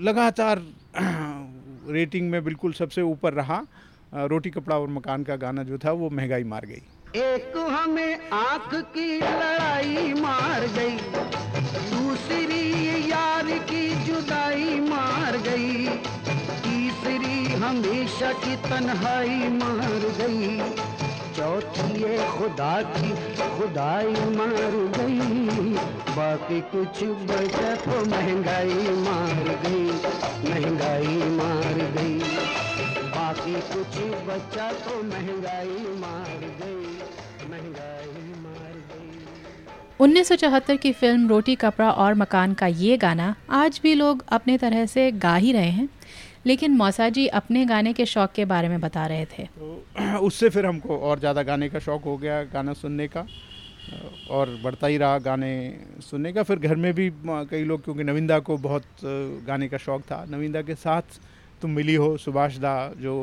लगातार 0.00 0.62
रेटिंग 1.92 2.30
में 2.30 2.42
बिल्कुल 2.44 2.72
सबसे 2.72 3.02
ऊपर 3.02 3.32
रहा। 3.32 3.60
रोटी 4.12 4.50
कपड़ा 4.50 4.76
और 4.78 4.88
मकान 4.88 5.24
का 5.24 5.36
गाना 5.36 5.62
जो 5.62 5.78
था, 5.78 5.92
वो 5.92 6.10
महँगाई 6.10 6.44
मार 6.44 6.66
गई। 6.66 6.82
एक 7.16 7.56
हमें 7.56 8.30
आँख 8.32 8.74
की 8.94 9.18
लड़ाई 9.18 10.12
मार 10.14 10.66
गई, 10.76 10.96
दूसरी 11.90 13.10
यार 13.10 13.50
की 13.70 13.88
जुदाई 14.04 14.80
मार 14.80 15.36
गई, 15.38 15.86
तीसरी 16.64 17.44
हमेशा 17.54 18.32
की 18.44 18.56
तन्हाई 18.64 19.48
मार 19.52 20.06
गई, 20.18 20.58
चौथी 21.36 22.02
ये 22.02 22.18
खुदा 22.28 22.80
की 22.92 23.10
खुदाई 23.50 24.14
मार 24.36 24.76
गई, 24.96 25.74
बाकी 26.16 26.60
कुछ 26.72 27.02
बचा 27.30 27.74
तो 27.76 28.04
महँगाई 28.06 28.96
मार 28.98 29.44
गई, 29.64 29.86
महँगाई 30.48 31.30
मार 31.36 31.86
गई। 31.94 32.27
बाकी 33.28 33.54
कुछ 33.70 33.96
बचा 34.26 34.66
तो 34.74 34.92
महँगाई 35.04 35.80
मार 35.96 36.28
गई 36.60 37.48
महँगाई 37.50 38.22
मार 38.44 38.78
गई। 38.92 39.26
1974 40.00 40.76
की 40.76 40.92
फ़िल्म 40.92 41.28
रोटी 41.28 41.54
कपड़ा 41.56 41.90
और 42.04 42.14
मकान 42.14 42.54
का 42.54 42.66
ये 42.78 42.96
गाना 42.96 43.34
आज 43.50 43.80
भी 43.82 43.94
लोग 43.94 44.24
अपने 44.32 44.56
तरह 44.58 44.86
से 44.86 45.10
गा 45.18 45.34
ही 45.36 45.52
रहे 45.52 45.70
हैं 45.70 45.88
लेकिन 46.46 46.76
मौसा 46.76 47.08
जी 47.10 47.26
अपने 47.42 47.64
गाने 47.66 47.92
के 47.92 48.06
शौक 48.06 48.32
के 48.32 48.44
बारे 48.46 48.68
में 48.68 48.80
बता 48.80 49.06
रहे 49.06 49.24
थे। 49.26 49.44
तो 49.58 50.18
उससे 50.26 50.48
फिर 50.48 50.66
हमको 50.66 50.98
और 50.98 51.18
ज़्यादा 51.18 51.42
गाने 51.44 51.68
का 51.68 51.78
शौक़ 51.80 52.04
हो 52.04 52.16
गया 52.18 52.42
गाना 52.52 52.72
सुनने 52.80 53.08
का 53.08 53.26
और 54.30 54.58
बढ़ता 54.64 54.86
ही 54.86 54.96
रहा 54.98 55.18
गाने 55.20 55.54
सुनने 56.02 56.32
का। 56.32 56.42
फिर 56.42 56.58
घर 56.58 56.76
में 56.76 56.92
भी 56.94 57.10
कई 57.26 57.64
लोग 57.64 57.84
क्योंकि 57.84 58.04
नविंदा 58.04 58.38
को 58.40 58.56
बहुत 58.64 58.84
गाने 59.46 59.68
का 59.68 59.78
शौक़ 59.78 60.02
था 60.04 60.24
नविंदा 60.30 60.62
के 60.62 60.74
साथ 60.76 61.20
तुम 61.62 61.70
मिली 61.70 61.94
हो 61.94 62.16
सुभाष 62.16 62.56
दा 62.58 62.74
जो 63.00 63.14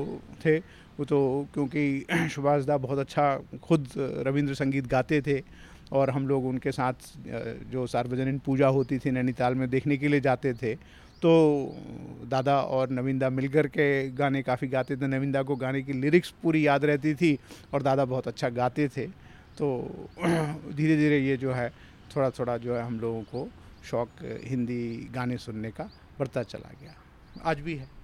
थे, 0.46 0.58
वो 0.98 1.06
तो 1.06 1.20
क्योंकि 1.54 2.06
सुभाष 2.36 2.64
दा 2.66 2.78
बहुत 2.78 3.00
अच्छा 3.00 3.26
खुद 3.64 3.88
रविंद्र 4.28 4.54
संगीत 4.54 4.88
गाते 4.88 5.22
थे 5.22 5.42
और 5.92 6.10
हम 6.10 6.28
लोग 6.28 6.46
उनके 6.46 6.72
साथ 6.72 6.94
जो 7.72 7.86
सार्वजनिक 7.88 8.42
पूजा 8.46 8.68
होती 8.68 8.98
थी 9.00 9.12
नैनीताल 9.12 9.56
में 9.56 9.70
देखने 9.70 9.98
के 9.98 10.08
लिए 10.08 10.20
जाते 10.22 10.54
थे। 10.54 10.76
तो 11.22 11.32
दादा 12.30 12.60
और 12.62 12.90
नविंदा 12.90 13.30
मिलकर 13.30 13.68
के 13.68 13.88
गाने 14.12 14.42
काफ़ी 14.44 14.68
गाते 14.68 14.96
थे। 14.98 15.08
नविंदा 15.08 15.42
को 15.44 15.56
गाने 15.56 15.82
की 15.82 15.94
लिरिक्स 15.94 16.34
पूरी 16.44 16.66
याद 16.68 16.86
रहती 16.86 17.14
थी 17.16 17.38
और 17.74 17.82
दादा 17.82 18.06
बहुत 18.06 18.28
अच्छा 18.28 18.50
गाते 18.52 18.88
थे। 18.88 19.08
तो 19.58 19.68
धीरे 20.76 20.98
धीरे 20.98 21.20
ये 21.20 21.38
जो 21.38 21.54
है 21.54 21.70
थोड़ा 22.16 22.30
थोड़ा 22.30 22.58
जो 22.58 22.76
है 22.76 22.84
हम 22.84 23.00
लोगों 23.00 23.22
को 23.24 23.48
शौक़ 23.90 24.24
हिंदी 24.46 25.10
गाने 25.16 25.38
सुनने 25.38 25.72
का 25.72 25.90
बढ़ता 26.20 26.44
चला 26.44 26.72
गया। 26.82 26.96
आज 27.44 27.60
भी 27.60 27.76
है। 27.76 27.95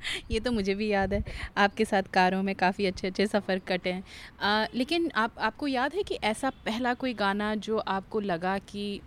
ये 0.30 0.40
तो 0.40 0.52
मुझे 0.52 0.74
भी 0.74 0.88
याद 0.88 1.12
है। 1.14 1.22
आपके 1.56 1.84
साथ 1.84 2.02
कारों 2.12 2.42
में 2.42 2.54
काफ़ी 2.54 2.86
अच्छे 2.86 3.06
अच्छे 3.06 3.26
सफ़र 3.26 3.58
कटे 3.68 3.92
हैं। 3.92 4.68
लेकिन 4.74 5.10
आप, 5.16 5.34
आपको 5.40 5.66
याद 5.66 5.94
है 5.94 6.02
कि 6.02 6.14
ऐसा 6.24 6.50
पहला 6.64 6.94
कोई 6.96 7.14
गाना 7.16 7.54
जो 7.60 7.78
आपको 7.78 8.20
लगा 8.20 8.58
कि, 8.60 9.00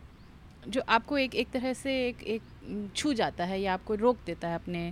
जो 0.64 0.82
आपको 0.90 1.18
एक 1.18 1.36
एक 1.36 1.50
तरह 1.52 1.74
से 1.74 1.92
एक 2.08 2.24
एक 2.26 2.92
छू 2.96 3.14
जाता 3.14 3.46
है 3.46 3.60
या 3.62 3.74
आपको 3.74 3.96
रोक 3.96 4.22
देता 4.26 4.48
है 4.48 4.56
अपने 4.56 4.86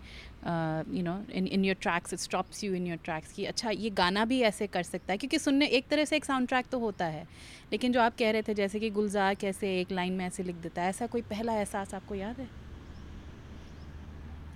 you 0.90 1.04
know 1.04 1.14
in 1.34 1.48
in 1.48 1.66
your 1.66 1.76
tracks 1.82 2.14
it 2.14 2.20
stops 2.20 2.64
you 2.64 2.74
in 2.76 2.88
your 2.88 2.98
tracks 3.04 3.32
कि 3.34 3.46
अच्छा 3.46 3.70
ये 3.72 3.90
गाना 3.92 4.26
भी 4.26 4.42
ऐसे 4.44 4.68
कर 4.68 4.84
सकता 4.84 5.14
है 5.14 5.18
क्योंकि 5.18 5.40
सुनने, 5.40 5.68
एक 5.68 5.90
तरह 5.90 6.06
से 6.06 6.18
एक 6.18 6.26
साउंड 6.26 6.48
ट्रैक 6.48 6.68
तो 6.72 6.80
होता 6.80 7.06
है। 7.08 7.26
लेकिन 7.72 7.92
जो 7.92 8.02
आप 8.02 8.16
कह 8.20 8.32
रहे 8.32 8.42
थे 8.44 8.54
जैसे 8.56 8.80
कि 8.80 8.90
गुलजार 8.92 9.36
कैसे 9.38 9.80
एक 9.82 9.92
लाइन 9.92 10.14
में 10.14 10.26
ऐसे 10.28 10.44
लिख 10.44 10.56
देता 10.58 10.82
है, 10.82 10.90
ऐसा 10.90 11.08
कोई 11.08 11.22
पहला 11.24 11.56
एहसास 11.56 11.94
आपको 11.94 12.16
याद 12.16 12.40
है? 12.40 12.50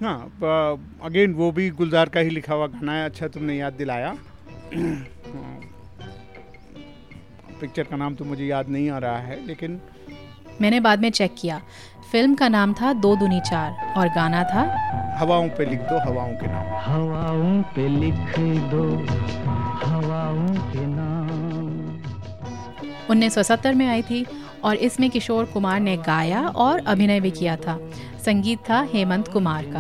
हाँ 0.02 0.20
अगेन 1.06 1.34
वो 1.34 1.52
भी 1.52 1.70
गुलजार 1.72 2.10
का 2.10 2.20
ही 2.20 2.30
लिखा 2.30 2.54
हुआ 2.54 2.68
गाना 2.68 2.94
है 2.94 3.06
अच्छा 3.06 3.28
तुमने 3.28 3.56
याद 3.58 3.74
दिलाया। 3.74 4.16
पिक्चर 7.62 7.84
का 7.84 7.96
नाम 7.98 8.16
तो 8.16 8.26
मुझे 8.26 8.46
याद 8.46 8.70
नहीं 8.70 8.90
आ 8.90 8.98
रहा 8.98 9.18
है 9.20 9.46
लेकिन 9.48 9.80
मैंने 10.62 10.80
बाद 10.80 11.02
में 11.02 11.10
चेक 11.12 11.36
किया। 11.40 11.62
फ़िल्म 12.12 12.36
का 12.36 12.48
नाम 12.50 12.74
था 12.74 12.94
दो 12.96 13.16
दुनी 13.16 13.40
चार 13.42 13.94
और 13.98 14.08
गाना 14.16 14.44
था 14.44 14.64
हवाओं 15.20 15.50
पे 15.50 15.66
लिख 15.66 15.80
दो 15.82 16.00
हवाओं 16.00 16.34
के 16.34 16.48
नाम। 16.48 16.66
हवाओं 16.84 17.62
पे 17.76 17.88
लिख 17.90 18.40
दो 18.72 18.84
हवाओं 19.86 20.54
के 20.72 20.86
नाम। 20.86 21.72
1970 23.10 23.74
में 23.76 23.88
आई 23.88 24.02
थी 24.02 24.26
और 24.64 24.76
इसमें 24.88 25.10
किशोर 25.10 25.46
कुमार 25.46 25.80
ने 25.80 25.96
गाया 25.98 26.48
और 26.48 26.86
अभिनय 26.88 27.20
भी 27.20 27.32
किया 27.32 27.56
था। 27.58 27.78
संगीत 28.26 28.60
था 28.70 28.88
हेमंत 28.94 29.28
कुमार 29.28 29.66
का। 29.68 29.80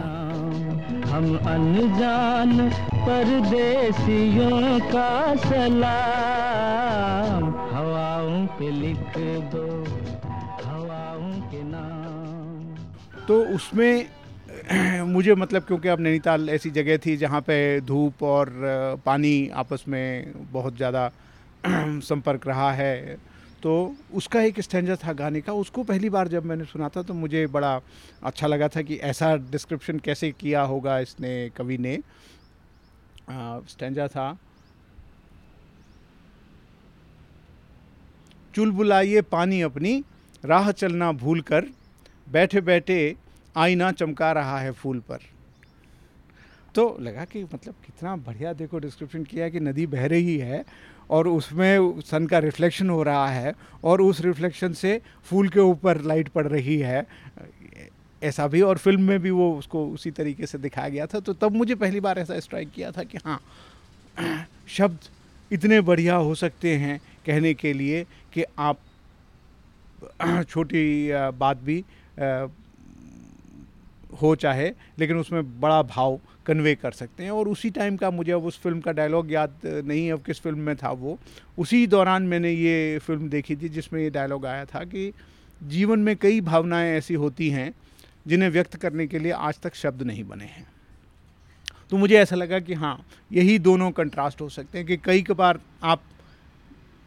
हम 1.09 1.37
अनजान 1.47 2.69
परदेसियों 2.95 4.79
का 4.89 5.35
सलाम। 5.35 7.43
हवाओं 7.71 8.47
पे 8.57 8.71
लिख 8.71 8.97
दो 9.53 9.85
हवाओं 10.63 11.41
के 11.51 11.63
नाम। 11.63 12.75
तो 13.27 13.55
उसमें 13.55 14.05
मुझे 15.07 15.35
मतलब 15.35 15.63
क्योंकि 15.63 15.89
अब 15.89 15.99
नैनीताल 15.99 16.49
ऐसी 16.49 16.71
जगह 16.71 16.97
थी 16.97 17.17
जहाँ 17.17 17.41
पे 17.41 17.81
धूप 17.81 18.23
और 18.23 18.51
पानी 19.05 19.49
आपस 19.55 19.85
में 19.87 20.33
बहुत 20.51 20.77
ज़्यादा 20.77 21.11
संपर्क 22.03 22.47
रहा 22.47 22.71
है 22.71 23.17
तो 23.63 23.95
उसका 24.13 24.41
एक 24.41 24.59
स्टैंडर 24.59 24.95
था 24.97 25.13
गाने 25.13 25.41
का। 25.41 25.53
उसको 25.55 25.83
पहली 25.83 26.09
बार 26.09 26.27
जब 26.27 26.45
मैंने 26.45 26.65
सुना 26.65 26.89
था 26.89 27.01
तो 27.03 27.13
मुझे 27.13 27.45
बड़ा 27.47 27.79
अच्छा 28.23 28.47
लगा 28.47 28.67
था 28.67 28.81
कि 28.81 28.95
ऐसा 29.03 29.35
डिस्क्रिप्शन 29.51 29.99
कैसे 29.99 30.31
किया 30.31 30.61
होगा 30.63 30.99
इसने, 30.99 31.49
कवि 31.49 31.77
ने। 31.77 31.97
स्टैंडर 33.69 34.07
था। 34.07 34.37
चुलबुलाइए 38.53 39.21
पानी 39.23 39.61
अपनी, 39.61 40.03
राह 40.43 40.71
चलना 40.71 41.11
भूल 41.13 41.41
कर, 41.41 41.65
बैठे 42.27 42.61
बैठे 42.61 43.15
आईना 43.55 43.91
चमका 43.91 44.31
रहा 44.31 44.59
है 44.59 44.71
फूल 44.73 44.99
पर। 44.99 45.19
तो 46.75 46.97
लगा 47.01 47.25
कि 47.25 47.43
मतलब 47.43 47.73
कितना 47.85 48.15
बढ़िया 48.17 48.53
देखो 48.53 48.79
डिस्क्रिप्शन 48.79 49.23
किया 49.23 49.49
कि 49.49 49.59
नदी 49.59 49.85
बह 49.87 50.05
रही 50.07 50.37
है 50.37 50.63
और 51.09 51.27
उसमें 51.27 52.01
सन 52.01 52.25
का 52.27 52.39
रिफ्लेक्शन 52.39 52.89
हो 52.89 53.03
रहा 53.03 53.27
है 53.29 53.53
और 53.83 54.01
उस 54.01 54.21
रिफ्लेक्शन 54.21 54.73
से 54.73 54.99
फूल 55.23 55.49
के 55.49 55.59
ऊपर 55.59 56.01
लाइट 56.01 56.27
पड़ 56.27 56.47
रही 56.47 56.77
है। 56.77 57.05
ऐसा 58.23 58.47
भी 58.47 58.61
और 58.61 58.77
फ़िल्म 58.77 59.01
में 59.01 59.19
भी 59.19 59.29
वो 59.29 59.51
उसको 59.57 59.85
उसी 59.87 60.11
तरीके 60.11 60.47
से 60.47 60.57
दिखाया 60.57 60.89
गया 60.89 61.05
था। 61.05 61.19
तो 61.19 61.33
तब 61.33 61.51
मुझे 61.51 61.75
पहली 61.75 61.99
बार 61.99 62.19
ऐसा 62.19 62.39
स्ट्राइक 62.39 62.71
किया 62.71 62.91
था 62.91 63.03
कि 63.03 63.17
हाँ 63.25 63.39
शब्द 64.67 64.99
इतने 65.51 65.81
बढ़िया 65.81 66.15
हो 66.15 66.35
सकते 66.35 66.75
हैं 66.77 66.99
कहने 67.25 67.53
के 67.53 67.73
लिए 67.73 68.03
कि 68.33 68.43
आप 68.59 68.77
छोटी 70.49 71.09
बात 71.37 71.57
भी 71.57 71.83
हो 74.21 74.35
चाहे, 74.35 74.71
लेकिन 74.99 75.17
उसमें 75.17 75.59
बड़ा 75.61 75.81
भाव 75.83 76.19
कन्वे 76.45 76.73
कर 76.75 76.91
सकते 76.91 77.23
हैं 77.23 77.31
और 77.31 77.47
उसी 77.47 77.69
टाइम 77.69 77.97
का 77.97 78.09
मुझे 78.11 78.31
अब 78.31 78.45
उस 78.45 78.59
फ़िल्म 78.61 78.79
का 78.79 78.91
डायलॉग 78.91 79.31
याद 79.31 79.59
नहीं 79.65 80.05
है, 80.05 80.11
अब 80.13 80.21
किस 80.21 80.39
फ़िल्म 80.41 80.59
में 80.59 80.75
था 80.75 80.91
वो। 80.91 81.17
उसी 81.57 81.85
दौरान 81.87 82.23
मैंने 82.23 82.51
ये 82.51 82.99
फ़िल्म 82.99 83.29
देखी 83.29 83.55
थी 83.55 83.69
जिसमें 83.69 84.01
ये 84.01 84.09
डायलॉग 84.09 84.45
आया 84.45 84.65
था 84.65 84.83
कि 84.85 85.11
जीवन 85.61 85.99
में 85.99 86.15
कई 86.17 86.41
भावनाएँ 86.41 86.91
ऐसी 86.91 87.13
होती 87.13 87.49
हैं 87.49 87.73
जिन्हें 88.27 88.49
व्यक्त 88.49 88.75
करने 88.75 89.07
के 89.07 89.19
लिए 89.19 89.31
आज 89.31 89.59
तक 89.59 89.75
शब्द 89.75 90.01
नहीं 90.03 90.23
बने 90.23 90.45
हैं। 90.45 90.65
तो 91.91 91.97
मुझे 91.97 92.15
ऐसा 92.17 92.35
लगा 92.35 92.59
कि 92.59 92.73
हाँ 92.73 92.97
यही 93.31 93.57
दोनों 93.59 93.89
कंट्रास्ट 93.91 94.41
हो 94.41 94.49
सकते 94.49 94.77
हैं 94.77 94.87
कि 94.87 94.97
कई 94.97 95.21
कबार 95.21 95.59
आप 95.83 96.03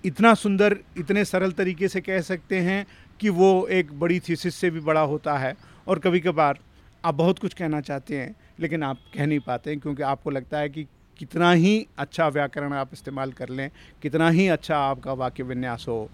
इतना 0.05 0.33
सुंदर, 0.35 0.77
इतने 0.99 1.25
सरल 1.25 1.53
तरीके 1.53 1.89
से 1.89 2.01
कह 2.01 2.21
सकते 2.21 2.59
हैं 2.61 2.87
कि 3.21 3.29
वो 3.29 3.67
एक 3.67 3.93
बड़ी 4.01 4.19
थीसिस 4.21 4.55
से 4.55 4.71
भी 4.71 4.81
बड़ा 4.81 5.01
होता 5.03 5.37
है 5.39 5.55
और 5.87 5.99
कभी 5.99 6.21
कभार 6.21 6.59
आप 7.05 7.15
बहुत 7.15 7.39
कुछ 7.39 7.55
कहना 7.55 7.81
चाहते 7.81 8.19
हैं 8.19 8.35
लेकिन 8.61 8.83
आप 8.83 8.99
कह 9.15 9.27
नहीं 9.27 9.41
पाते 9.41 9.77
क्योंकि 9.77 10.03
आपको 10.03 10.31
लगता 10.31 10.59
है 10.59 10.69
कि 10.69 10.85
कितना 11.19 11.51
ही 11.53 11.87
अच्छा 11.99 12.29
व्याकरण 12.29 12.73
आप 12.73 12.91
इस्तेमाल 12.93 13.33
कर 13.33 13.49
लें 13.49 13.71
कितना 14.03 14.29
ही 14.31 14.47
अच्छा 14.49 14.79
आपका 14.79 15.13
वाक्य 15.13 15.43
विन्यास 15.43 15.85
हो 15.89 16.09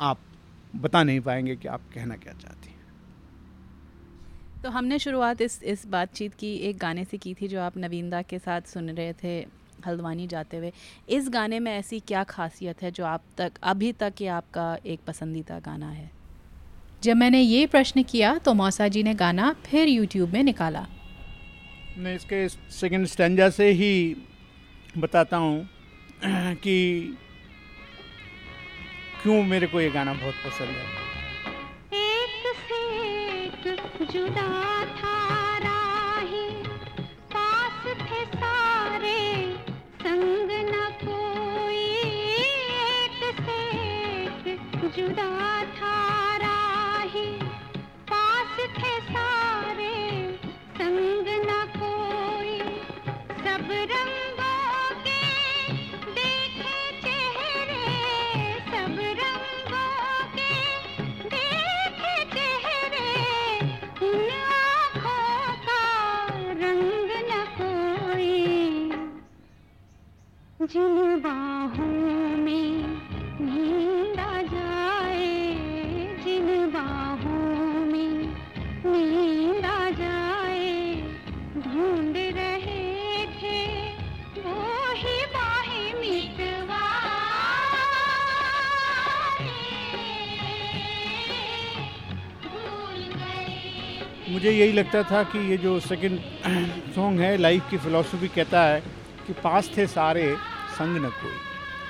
आप 0.00 0.18
बता 0.76 1.02
नहीं 1.02 1.20
पाएँगे 1.20 1.56
कि 1.56 1.68
आप 1.68 1.80
कहना 1.94 2.16
क्या 2.16 2.32
चाहती 2.32 2.68
हैं। 2.68 2.78
तो 4.62 4.70
हमने 4.70 4.98
शुरुआत 4.98 5.40
इस 5.40 5.62
इस 5.62 5.86
बातचीत 5.86 6.34
की 6.34 6.54
एक 6.54 6.78
गाने 6.78 7.04
से 7.04 7.18
की 7.18 7.34
थी 7.34 7.48
जो 7.48 7.60
आप 7.60 7.76
नवीनदा 7.76 8.22
के 8.22 8.38
साथ 8.38 8.60
सुन 8.62 8.90
रहे 8.90 9.12
थे 9.12 9.38
हल्द्वानी 9.86 10.26
जाते 10.26 10.56
हुए। 10.56 10.72
इस 11.08 11.28
गाने 11.28 11.58
में 11.58 11.72
ऐसी 11.72 12.00
क्या 12.00 12.24
खासियत 12.24 12.82
है 12.82 12.90
जो 12.90 13.04
आप 13.04 13.22
तक 13.38 13.52
अभी 13.62 13.92
तक 13.92 14.14
ये 14.20 14.28
आपका 14.28 14.76
एक 14.86 15.00
पसंदीदा 15.06 15.58
गाना 15.58 15.90
है? 15.90 16.10
जब 17.02 17.16
मैंने 17.16 17.40
ये 17.40 17.66
प्रश्न 17.66 18.02
किया 18.02 18.38
तो 18.38 18.54
मौसा 18.54 18.88
जी 18.88 19.02
ने 19.02 19.14
गाना 19.14 19.52
फिर 19.66 19.88
यूट्यूब 19.88 20.32
में 20.32 20.42
निकाला। 20.42 20.86
मैं 21.98 22.14
इसके 22.14 22.48
सेकंड 22.48 23.06
स्टैंडा 23.06 23.48
से 23.50 23.70
ही 23.80 23.92
बताता 24.98 25.36
हूँ 25.36 25.68
कि 26.24 26.76
क्यों 29.22 29.42
मेरे 29.42 29.66
को 29.66 29.80
ये 29.80 29.90
गाना 29.90 30.12
बहुत 30.14 30.34
पसंद 30.46 30.68
है। 30.68 30.84
एक 32.00 32.44
से 32.68 32.80
एक 33.44 34.10
जुदा 34.12 34.48
था 35.00 35.16
राही, 35.64 36.46
पास 37.34 37.86
थे 38.02 38.24
सारे, 38.36 39.18
संग 40.02 40.50
न 40.70 40.88
कोई 41.04 41.84
एक 42.46 43.20
से 43.40 43.60
एक 44.52 44.90
जुदा 44.96 45.30
था 45.76 45.99
जिन 70.72 71.20
बाहों 71.20 72.36
में 72.36 72.84
जाए। 74.42 75.26
जिन 76.24 76.70
बाहों 76.70 77.86
में 77.86 78.32
जाए। 79.90 80.94
ढूंढ 81.56 82.16
रहे 82.16 83.26
थे 83.40 83.58
वो 84.40 84.62
ही 84.94 85.16
बाहें 85.26 85.94
गए 86.36 86.72
मुझे 94.32 94.50
यही 94.50 94.72
लगता 94.72 95.02
था 95.02 95.22
कि 95.22 95.38
ये 95.50 95.56
जो 95.56 95.80
सेकंड 95.80 96.20
सॉन्ग 96.94 97.20
है 97.26 97.36
लाइफ 97.36 97.70
की 97.70 97.76
फ़िलासफ़ी 97.76 98.28
कहता 98.28 98.62
है 98.62 98.80
कि 99.26 99.32
पास 99.32 99.70
थे 99.76 99.86
सारे 99.86 100.36
संग 100.80 100.96
न 100.96 101.08
कोई। 101.10 101.32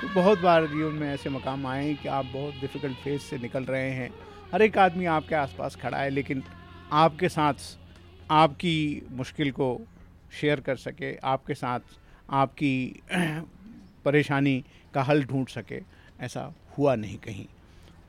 तो 0.01 0.07
बहुत 0.15 0.39
बार 0.39 0.65
जीवन 0.67 0.93
में 0.93 1.07
ऐसे 1.13 1.29
मकाम 1.29 1.65
आए 1.67 1.85
हैं 1.85 1.95
कि 1.97 2.07
आप 2.09 2.25
बहुत 2.25 2.53
डिफ़िकल्ट 2.53 2.97
फ़ेज़ 2.97 3.21
से 3.21 3.37
निकल 3.37 3.63
रहे 3.63 3.91
हैं। 3.91 4.09
हर 4.53 4.61
एक 4.61 4.77
आदमी 4.77 5.05
आपके 5.05 5.35
आसपास 5.35 5.75
खड़ा 5.75 5.97
है, 5.97 6.09
लेकिन 6.09 6.43
आपके 6.91 7.29
साथ 7.29 7.53
आपकी 8.31 9.07
मुश्किल 9.11 9.51
को 9.51 9.69
शेयर 10.31 10.59
कर 10.59 10.75
सके, 10.75 11.15
आपके 11.15 11.53
साथ 11.53 11.79
आपकी 12.29 13.01
परेशानी 14.05 14.63
का 14.93 15.03
हल 15.03 15.23
ढूंढ 15.23 15.47
सके, 15.47 15.81
ऐसा 16.19 16.51
हुआ 16.77 16.95
नहीं 16.95 17.17
कहीं। 17.17 17.45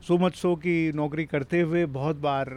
सो 0.07 0.17
मच 0.17 0.35
सो 0.35 0.55
की 0.55 0.91
नौकरी 0.91 1.25
करते 1.25 1.61
हुए 1.61 1.85
बहुत 1.85 2.15
बार 2.19 2.55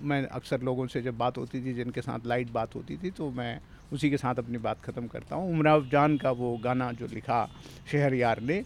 मैं 0.00 0.26
अक्सर 0.26 0.62
लोगों 0.62 0.86
से 0.86 1.02
जब 1.02 1.18
बात 1.18 1.38
होती 1.38 1.64
थी, 1.64 1.72
जिनके 1.74 2.02
साथ 2.02 2.26
लाइट 2.26 2.50
बात 2.50 2.74
होती 2.74 2.96
थी 2.96 3.10
तो 3.10 3.30
मैं 3.30 3.58
उसी 3.92 4.10
के 4.10 4.16
साथ 4.16 4.34
अपनी 4.34 4.58
बात 4.58 4.82
ख़त्म 4.84 5.06
करता 5.06 5.36
हूँ। 5.36 5.50
उमराव 5.50 5.86
जान 5.88 6.16
का 6.16 6.30
वो 6.30 6.56
गाना 6.56 6.90
जो 6.92 7.06
लिखा 7.06 7.48
शहर 7.92 8.14
यार 8.14 8.40
ने 8.40 8.62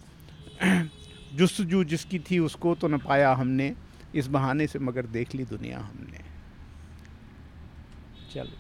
जुस्तजू 1.35 1.85
जिसकी 1.85 2.19
थी 2.19 2.39
उसको 2.39 2.75
तो 2.75 2.89
न 2.89 2.99
पाया 2.99 3.33
हमने 3.33 3.75
इस 4.15 4.27
बहाने 4.27 4.67
से 4.67 4.79
मगर 4.79 5.07
देख 5.09 5.35
ली 5.35 5.45
दुनिया 5.45 5.79
हमने। 5.79 6.25
चलो। 8.35 8.59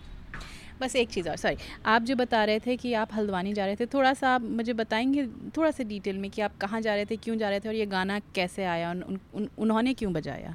बस 0.81 0.97
एक 0.97 1.09
चीज़ 1.09 1.29
और 1.29 1.37
सॉरी 1.37 1.57
आप 1.87 2.03
जो 2.03 2.17
बता 2.17 2.45
रहे 2.45 2.61
थे 2.61 2.77
कि 2.77 2.93
आप 2.95 3.15
हल्द्वानी 3.15 3.53
जा 3.53 3.67
रहे 3.67 3.77
थे 3.77 3.87
थोड़ा 3.87 4.13
सा 4.15 4.29
आप 4.29 4.43
मुझे 4.43 4.73
बताएँगे 4.73 5.27
थोड़ा 5.57 5.71
सा 5.71 5.85
डिटेल 5.85 6.19
में 6.19 6.31
कि 6.31 6.43
आप 6.43 6.57
कहाँ 6.57 6.81
जा 6.81 6.95
रहे 6.95 7.05
थे 7.05 7.17
क्यों 7.17 7.37
जा 7.39 7.49
रहे 7.51 7.61
थे 7.61 7.69
और 7.69 7.75
ये 7.75 7.87
गाना 7.87 8.19
कैसे 8.35 8.65
आया 8.65 8.91
उन, 8.91 9.03
उन, 9.03 9.19
उन, 9.35 9.49
उन्होंने 9.59 9.95
क्यों 9.95 10.13
बजाया? 10.13 10.55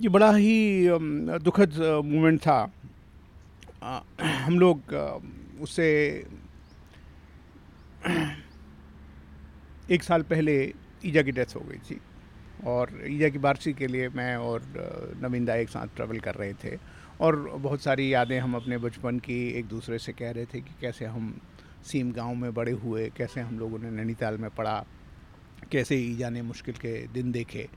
ये 0.00 0.08
बड़ा 0.08 0.30
ही 0.32 0.88
दुखद 1.42 1.74
मोमेंट 2.04 2.40
था। 2.40 2.72
हम 3.82 4.58
लोग 4.58 4.94
उससे 5.60 5.86
एक 9.90 10.02
साल 10.02 10.22
पहले 10.22 10.54
ईजा 11.06 11.22
की 11.22 11.32
डेथ 11.32 11.54
हो 11.56 11.60
गई 11.60 11.78
थी। 11.90 12.00
और 12.66 12.90
ईजा 13.06 13.28
की 13.28 13.38
बारसी 13.38 13.72
के 13.72 13.86
लिए 13.86 14.08
मैं 14.08 14.36
और 14.36 14.62
नविंदा 15.22 15.54
एक 15.54 15.68
साथ 15.68 15.94
ट्रैवल 15.96 16.18
कर 16.20 16.34
रहे 16.34 16.52
थे। 16.54 16.76
और 17.20 17.36
बहुत 17.36 17.82
सारी 17.82 18.12
यादें 18.12 18.38
हम 18.40 18.54
अपने 18.54 18.78
बचपन 18.78 19.18
की 19.18 19.38
एक 19.50 19.66
दूसरे 19.66 19.98
से 19.98 20.12
कह 20.12 20.30
रहे 20.30 20.44
थे 20.44 20.60
कि 20.60 20.74
कैसे 20.80 21.04
हम 21.04 21.40
सीम 21.86 22.12
गाँव 22.12 22.34
में 22.34 22.52
बड़े 22.54 22.72
हुए, 22.72 23.08
कैसे 23.16 23.40
हम 23.40 23.58
लोगों 23.58 23.78
ने 23.78 23.90
नैनीताल 23.90 24.38
में 24.38 24.50
पढ़ा, 24.50 24.84
कैसे 25.72 25.96
ईजा 25.96 26.30
ने 26.30 26.42
मुश्किल 26.42 26.74
के 26.74 27.06
दिन 27.08 27.32
देखे। 27.32 27.68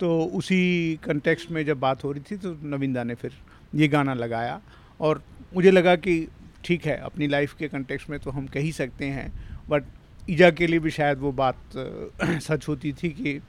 तो 0.00 0.24
उसी 0.34 1.00
कंटेक्स्ट 1.04 1.50
में 1.50 1.64
जब 1.64 1.80
बात 1.80 2.04
हो 2.04 2.12
रही 2.12 2.22
थी 2.30 2.36
तो 2.36 2.52
नविंदा 2.66 3.04
ने 3.04 3.14
फिर 3.14 3.32
ये 3.74 3.88
गाना 3.88 4.14
लगाया। 4.14 4.60
और 5.00 5.22
मुझे 5.54 5.70
लगा 5.70 5.96
कि 5.96 6.28
ठीक 6.64 6.84
है, 6.86 6.96
अपनी 6.96 7.26
लाइफ 7.26 7.54
के 7.54 7.68
कंटेक्स्ट 7.68 8.10
में 8.10 8.18
तो 8.20 8.30
हम 8.30 8.46
कह 8.46 8.60
ही 8.60 8.72
सकते 8.72 9.04
हैं 9.04 9.32
बट 9.68 9.84
ईजा 10.30 10.50
के 10.50 10.66
लिए 10.66 10.78
भी 10.78 10.90
शायद 10.90 11.18
वो 11.18 11.32
बात, 11.32 11.56
सच 12.24 12.68
होती 12.68 12.92
थी 12.92 13.08
कि 13.10 13.40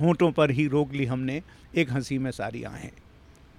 होंठों 0.00 0.32
पर 0.32 0.50
ही 0.50 0.66
रोक 0.66 0.92
ली 0.92 1.04
हमने, 1.04 1.42
एक 1.74 1.90
हँसी 1.90 2.18
में 2.18 2.30
सारी 2.30 2.62
आहें। 2.62 2.90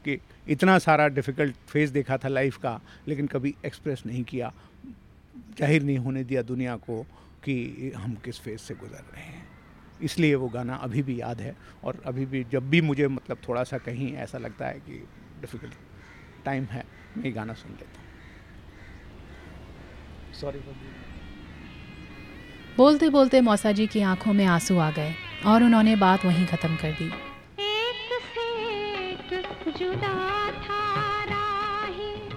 कि 0.06 0.20
इतना 0.48 0.78
सारा 0.80 1.08
डिफ़िकल्ट 1.08 1.56
फ़ेज़ 1.68 1.94
देखा 1.94 2.18
था 2.18 2.28
लाइफ 2.28 2.58
का, 2.58 2.80
लेकिन 3.08 3.28
कभी 3.28 3.56
एक्सप्रेस 3.66 4.04
नहीं 4.06 4.24
किया। 4.24 4.54
ज़ाहिर 5.60 5.84
नहीं 5.84 5.98
होने 5.98 6.24
दिया 6.24 6.42
दुनिया 6.42 6.76
को 6.76 7.02
कि 7.44 7.92
हम 7.96 8.16
किस 8.16 8.40
फ़ेज़ 8.40 8.60
से 8.60 8.74
गुजर 8.76 9.04
रहे 9.14 9.24
हैं। 9.24 9.48
इसलिए 10.02 10.36
वो 10.36 10.50
गाना 10.50 10.76
अभी 10.76 11.02
भी 11.02 11.22
याद 11.22 11.42
है, 11.42 11.56
और 11.84 12.02
अभी 12.06 12.26
भी 12.26 12.44
जब 12.44 12.70
भी 12.70 12.82
मुझे 12.82 13.08
मतलब 13.08 13.38
थोड़ा 13.48 13.64
सा 13.64 13.78
कहीं 13.78 14.14
ऐसा 14.14 14.38
लगता 14.38 14.68
है 14.68 14.80
कि 14.80 15.04
डिफ़िकल्ट 15.42 15.74
टाइम 16.46 16.64
है 16.66 16.84
मैं 17.18 17.24
ये 17.26 17.32
गाना 17.32 17.54
सुन 17.56 17.72
लेता 17.72 18.00
हूँ। 18.00 18.06
सॉरी 20.34 20.60
बोलते 22.78 23.10
बोलते 23.10 23.42
मौसा 23.42 23.72
जी 23.72 23.86
की 23.88 24.02
आँखों 24.04 24.34
में 24.34 24.46
आँसू 24.48 24.78
आ 24.78 24.90
गए 24.92 25.14
और 25.46 25.64
उन्होंने 25.64 25.96
बात 25.96 26.26
वहीं 26.26 26.46
ख़त्म 26.48 26.76
कर 26.76 26.92
दी। 26.92 27.06
एक 27.66 28.10
से 28.26 28.48
एक 29.04 29.30
जुदा 29.78 30.16
था 30.62 30.82
राहें, 31.26 32.30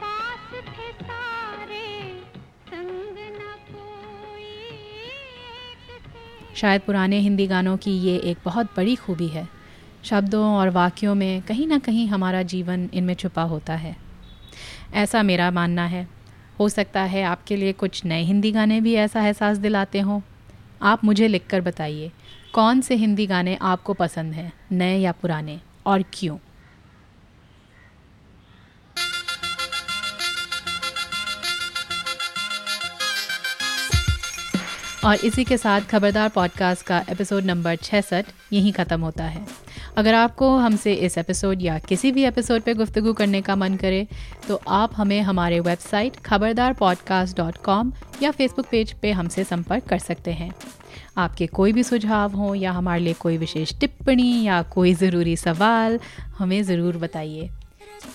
पास 0.00 0.54
थे 0.68 0.88
सारे, 1.02 1.88
संग 2.68 3.18
न 3.18 3.40
कोई, 3.68 4.48
एक 5.52 5.80
से। 5.90 6.54
शायद 6.56 6.80
पुराने 6.80 7.18
हिंदी 7.20 7.46
गानों 7.46 7.76
की 7.76 7.92
ये 8.00 8.16
एक 8.30 8.38
बहुत 8.44 8.66
बड़ी 8.76 8.96
खूबी 8.96 9.28
है। 9.28 9.44
शब्दों 10.06 10.54
और 10.54 10.70
वाक्यों 10.70 11.14
में 11.14 11.42
कहीं 11.42 11.66
ना 11.66 11.78
कहीं 11.78 12.08
हमारा 12.08 12.42
जीवन 12.42 12.90
इनमें 12.94 13.14
छुपा 13.14 13.42
होता 13.42 13.74
है। 13.74 13.96
ऐसा 14.94 15.22
मेरा 15.22 15.50
मानना 15.50 15.86
है। 15.86 16.08
हो 16.58 16.68
सकता 16.68 17.02
है 17.02 17.22
आपके 17.22 17.56
लिए 17.56 17.72
कुछ 17.72 18.04
नए 18.04 18.22
हिंदी 18.22 18.52
गाने 18.52 18.80
भी 18.80 18.94
ऐसा 18.94 19.26
एहसास 19.26 19.58
दिलाते 19.58 20.00
हों। 20.00 20.20
आप 20.82 21.04
मुझे 21.04 21.28
लिखकर 21.28 21.60
बताइए, 21.60 22.12
कौन 22.52 22.80
से 22.80 22.94
हिंदी 22.94 23.26
गाने 23.26 23.58
आपको 23.62 23.94
पसंद 23.94 24.34
हैं, 24.34 24.52
नए 24.72 24.98
या 24.98 25.12
पुराने, 25.12 25.60
और 25.86 26.04
क्यों? 26.14 26.38
और 35.04 35.14
इसी 35.14 35.44
के 35.44 35.56
साथ 35.58 35.80
खबरदार 35.80 36.28
पॉडकास्ट 36.28 36.86
का 36.86 37.04
एपिसोड 37.08 37.44
नंबर 37.44 37.76
66 37.76 38.24
यहीं 38.52 38.72
ख़त्म 38.72 39.00
होता 39.00 39.24
है। 39.24 39.65
अगर 39.96 40.14
आपको 40.14 40.48
हमसे 40.56 40.92
इस 40.94 41.16
एपिसोड 41.18 41.62
या 41.62 41.78
किसी 41.78 42.10
भी 42.12 42.24
एपिसोड 42.24 42.62
पे 42.62 42.72
गुफ्तु 42.74 43.12
करने 43.12 43.40
का 43.42 43.54
मन 43.56 43.76
करे 43.76 44.06
तो 44.48 44.60
आप 44.68 44.94
हमें 44.96 45.20
हमारे 45.20 45.60
website 45.60 46.16
Khabardar 46.16 46.72
podcast 46.72 47.36
dot 47.36 47.56
com 47.56 47.92
या 48.22 48.30
फेसबुक 48.30 48.66
पेज 48.70 48.92
पे 48.92 49.12
हमसे 49.12 49.44
संपर्क 49.44 49.84
कर 49.84 49.98
सकते 49.98 50.32
हैं। 50.32 50.50
आपके 51.16 51.46
कोई 51.46 51.72
भी 51.72 51.82
सुझाव 51.82 52.34
हो 52.36 52.54
या 52.54 52.72
हमारे 52.72 53.00
लिए 53.00 53.12
कोई 53.12 53.36
विशेष 53.36 53.72
टिप्पणी 53.80 54.42
या 54.42 54.60
कोई 54.62 54.92
ज़रूरी 54.94 55.36
सवाल, 55.36 55.98
हमें 56.38 56.62
ज़रूर 56.62 56.96
बताइए। 56.96 57.48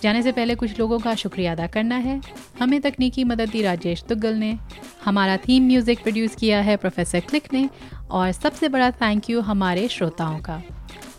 जाने 0.03 0.21
से 0.23 0.31
पहले 0.31 0.55
कुछ 0.55 0.79
लोगों 0.79 0.99
का 0.99 1.15
शुक्रिया 1.15 1.51
अदा 1.51 1.67
करना 1.67 1.95
है। 1.95 2.19
हमें 2.59 2.79
तकनीकी 2.81 3.23
मदद 3.23 3.49
दी 3.49 3.61
राजेश 3.61 4.03
दुग्गल 4.09 4.35
ने, 4.35 4.57
हमारा 5.05 5.37
थीम 5.37 5.67
म्यूज़िक 5.67 6.03
प्रोड्यूस 6.03 6.35
किया 6.35 6.61
है 6.61 6.77
प्रोफेसर 6.77 7.19
क्लिक 7.19 7.53
ने, 7.53 7.69
और 8.11 8.31
सबसे 8.31 8.69
बड़ा 8.69 8.91
थैंक 8.91 9.29
यू 9.29 9.41
हमारे 9.41 9.87
श्रोताओं 9.87 10.39
का। 10.39 10.61